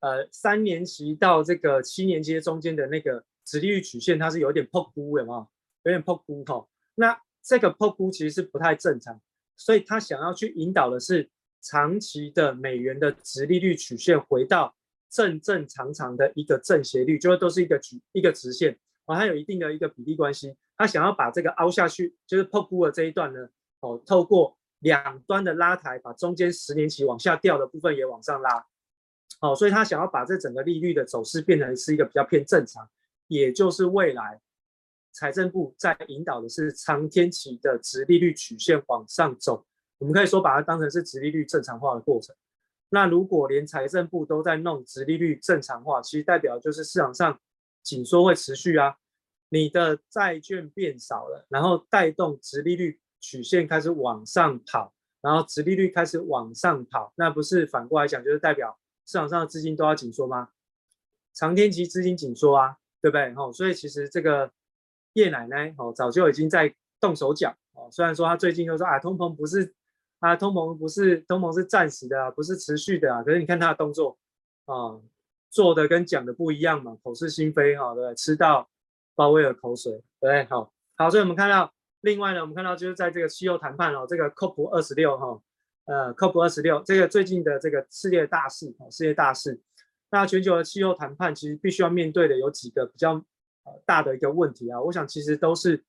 [0.00, 5.48] 呃三年期到这个七年期中间的那个殖利率曲线，它是有点破估的嘛，
[5.82, 6.66] 有点破估哈。
[6.94, 9.20] 那这个破估其实是不太正常，
[9.58, 11.28] 所以他想要去引导的是
[11.60, 14.74] 长期的美元的殖利率曲线回到
[15.10, 18.78] 正正常常的一个正斜率，就会都是一个曲一个直线。
[19.06, 23.48] 哦，它有一定的一个比例关系，他想要把这个凹下去，就是破估的这一段呢，
[23.80, 28.66] 哦，透过两端的拉抬，把中间十年期往下掉的部分也往上拉，
[29.40, 32.88] 哦，所以他想要把这整个利率的走势变成是一个比较偏正常，
[33.28, 34.40] 也就是未来
[35.18, 39.66] 财政部在引导的是长天期的殖利率曲线往上走，
[39.98, 42.36] 我们可以说把它当成是殖利率正常化的过程。
[42.90, 47.38] 那如果连财政部都在弄殖利率正常化，其实代表就是市场上。
[47.80, 48.96] 紧缩会持续啊，
[49.48, 54.92] 你的债券变少了，然后带动殖利率曲线开始往上跑，
[55.22, 60.50] 然后殖利率开始往上跑，那不是反过来讲，就是代表市场上的资金都要紧缩吗？
[61.32, 63.32] 长天期资金紧缩啊，对不对？
[63.36, 64.52] 哦，所以其实这个
[65.14, 67.88] 叶奶奶哦，早就已经在动手脚哦。
[67.90, 69.74] 虽然说他最近都说啊，通膨不是
[70.20, 73.22] 啊，通膨不是通膨是暂时的，不是持续的啊。
[73.22, 74.18] 可是你看他的动作
[74.66, 75.00] 啊。
[75.50, 78.14] 做的跟讲的不一样嘛，口是心非哈，对不对？
[78.14, 78.68] 吃到
[79.14, 80.44] 鲍威尔口水，对不对？
[80.44, 85.40] 好，好，所以我们看到，另外呢，我们看到就是在这个气候谈判哦，这个 COP 二十六哈，
[85.86, 89.58] 呃，COP 二十六这个最近的这个世界大事哦，世界大事，
[90.10, 93.24] 那全球的气候谈判其实必须要面对的有几个比较
[93.84, 95.84] 大的一个问题啊，我想其实都是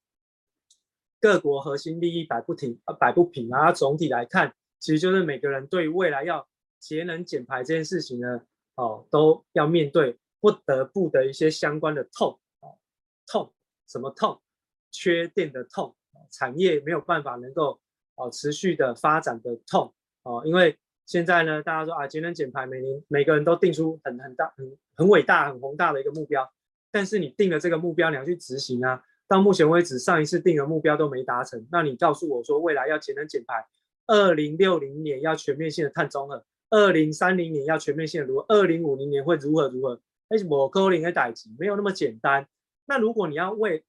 [1.20, 6.48] 各国核心利益摆不停啊，摆不平啊，总体来看，其实就是每个人对未来要
[6.80, 8.42] 节能减排这件事情呢。
[8.76, 12.80] 哦，都要面对不得不的一些相关的痛，哦，
[13.28, 13.54] 痛
[13.86, 14.40] 什么痛？
[14.90, 15.94] 缺电的痛，
[16.32, 17.78] 产业没有办法能够
[18.16, 26.50] 哦持续的发展的痛，哦，因为现在呢，大家说啊，节能减排，每年每个人都定出很很大、很很伟大、很宏大的一个目标，
[26.92, 33.66] 但是你定了这个目标，你要去执行啊，到目前为止，上一次定的目标都没达成，那你告诉我说，未来要节能减排，
[34.08, 36.46] 二零六零年要全面性的碳中和。
[36.72, 38.46] 二零三零年要全面性的如何？
[38.50, 40.00] 二零五零年会如何如何？
[40.28, 42.48] 哎，我扣零的代级没有那么简单。
[42.86, 43.84] 那如果你要为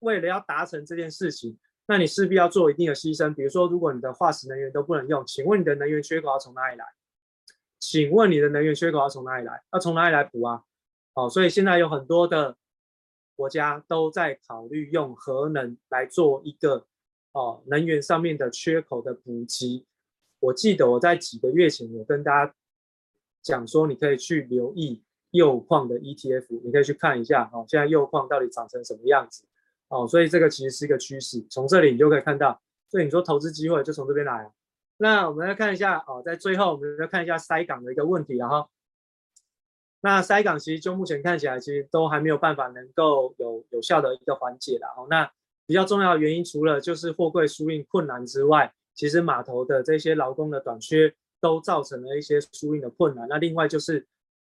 [0.00, 1.56] 为了要达成这件事情，
[1.86, 3.32] 那你势必要做一定的牺牲。
[3.32, 6.84] 比如说，如果你的化石能源都不能用，请问你的能源缺口要从哪里来？
[7.78, 9.62] 请问你的能源缺口要从哪里来？
[9.72, 10.64] 要从哪里来补啊？
[11.14, 12.56] 哦，所以现在有很多的
[13.36, 16.86] 国家都在考虑用核能来做一个
[17.32, 19.86] 哦能源上面的缺口的补给。
[20.38, 22.54] 我记得我在几个月前有跟大家
[23.42, 25.02] 讲说，你可以去留意
[25.32, 29.44] 铀矿的 ETF，你可以去看一下哦，现在铀矿到底长成什么样子
[29.88, 34.50] 哦，所以这个其实是一个趋势，从这里你就可以看到，所以你说投资机会就从这边来。
[34.96, 38.68] 那我们来看一下哦，在最后我们再看一下塞港的一个问题，然后
[40.00, 45.06] 那塞港其实就目前看起来其实都还没有办法能够有有效的一个缓解了哦。
[45.10, 45.30] 那
[45.66, 53.26] 比较重要的原因除了就是货柜输运困难之外，其实码头的这些劳工的短缺都造成了一些输运的困难。
[53.28, 54.06] 那另外就是，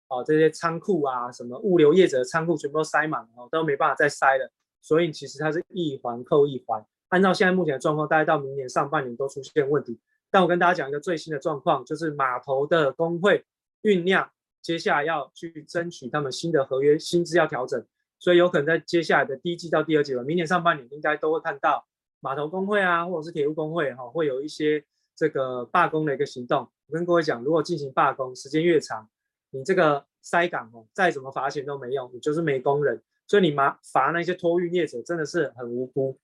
[0.08, 4.50] 哦，这些仓库啊，什么物流业者的仓库全部都塞满了，都没办法再塞了。
[4.80, 6.84] 所以其实它是一环扣一环。
[7.08, 10.00] 按照现在目前的状况，大概到明年上半年都出现问题。
[10.30, 13.44] 但我跟大家讲一个最新的状况，就是码头的工会
[13.82, 14.28] 酝酿，
[14.62, 17.84] 接下来要去争取他们新的合约薪资要调整，
[18.18, 21.86] 所以有可能在接下来的第一季到第二季吧，明年上半年应该都会看到。
[22.24, 24.84] 码头工会啊，或者是铁路工会哈，会有一些
[25.16, 26.60] 这个罢工的一个行动。
[26.86, 29.08] 我跟各位讲，如果进行罢工，时间越长，
[29.50, 33.02] 你这个塞港哦，再怎么罚钱都没用，你就是没工人。
[33.26, 36.16] 所以你罚罚那些托运业者真的是很无辜。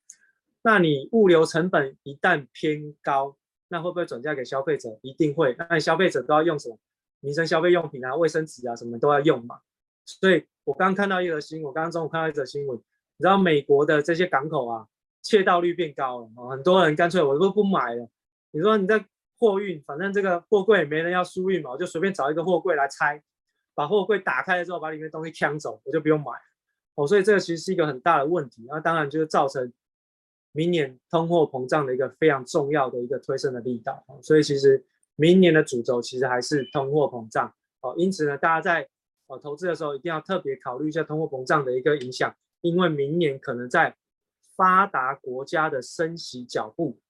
[0.62, 3.36] 那你物流成本一旦偏高，
[3.66, 5.00] 那会不会转嫁给消费者？
[5.02, 5.56] 一定会。
[5.58, 6.78] 那消费者都要用什么？
[7.20, 9.60] 民生消费用品啊，卫生纸啊，什么都要用嘛。
[10.04, 14.86] 所以我刚看到一则新闻，我刚刚中午看到一则新闻，你知道美国的这些港口啊，
[15.22, 18.08] 窃盗率变高了，很多人干脆我都不买了。
[18.50, 19.04] 你说你在
[19.38, 23.22] 货运，反正这个货柜也没人要输运嘛，我就随便找一个货柜来拆，
[23.74, 26.32] 把货柜打开了之后，把里面东西抢走，我就不用买。
[26.94, 29.72] 哦，所以这个其实是一个很大的问题，那当然就是造成
[30.52, 34.04] 明年通货膨胀的一个非常重要的一个推升的力道。
[34.22, 34.84] 所以其实
[35.20, 37.52] 明年的主轴其实还是通货膨胀。
[37.80, 38.88] 哦，因此呢，大家在
[39.26, 43.96] 哦投资的时候一定要特别考虑一下通货膨胀的一个影响，因为明年可能在
[44.56, 47.00] 发达国家的升息脚步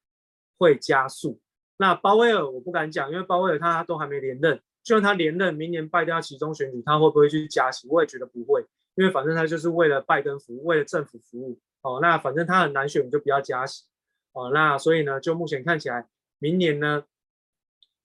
[0.59, 1.39] 会加速。
[1.77, 7.87] 那鲍威尔我不敢讲，因为鲍威尔他都还没连任，就算他连任，明年拜登要期中选举，他会不会去加息？
[7.91, 8.65] 我也觉得不会。
[8.95, 12.01] 因为反正他就是为了拜登服务，为了政府服务哦。
[12.03, 13.85] 那反正他很难选，就不要加息
[14.33, 14.51] 哦。
[14.53, 16.09] 那所以呢，就目前看起来，
[16.41, 17.05] 明年呢，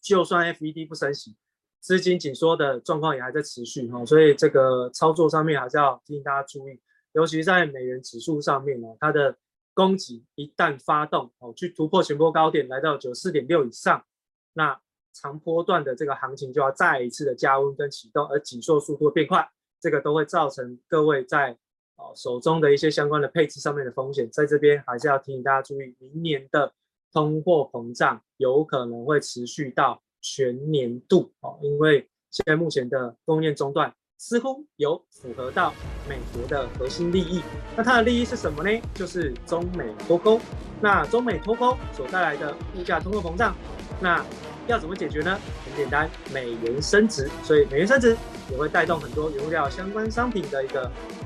[0.04, 1.36] 就算 FED 不升息，
[1.80, 4.06] 资金紧缩的状况也还在持续哈。
[4.06, 6.80] 所以这个操作上面还是要提醒大家注意，
[7.14, 9.36] 尤其在美元指数上面呢，它的
[9.74, 14.06] 攻击一旦发动哦，去突破前波高点来到九四点六以上，
[14.54, 14.80] 那
[15.14, 19.50] 长波段的这个行情就要再一次的加温跟启动，而紧缩速度变快。
[19.80, 21.58] 这个都会造成各位在
[21.98, 26.74] 哦手中的一些相关的配置上面的风险，在这边还是要提醒大家注意，明年的
[27.14, 31.32] 通货膨胀有可能会持续到全年度。
[31.42, 35.74] 哦，因为现在目前的供应链中断似乎有符合到
[36.10, 37.42] 美国的核心利益，
[37.78, 38.82] 那它的利益是什么呢？
[38.96, 40.40] 就是中美脱钩，
[40.82, 43.56] 那中美脱钩所带来的物价通货膨胀，
[44.02, 44.26] 那
[44.68, 45.40] 要怎么解决呢？
[45.66, 48.16] 很简单，美元升值，所以美元升值。
[48.52, 50.84] 也会带动很多原物料相关商品的一个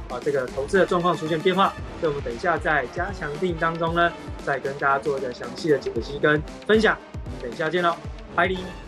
[0.08, 4.14] 啊这个投资的状况出现变化，所以我们等一下在加强定当中呢，
[4.46, 6.96] 再跟大家做一个详细的解析跟分享。
[7.26, 7.96] 我们等一下见喽，
[8.36, 8.87] 拜拜。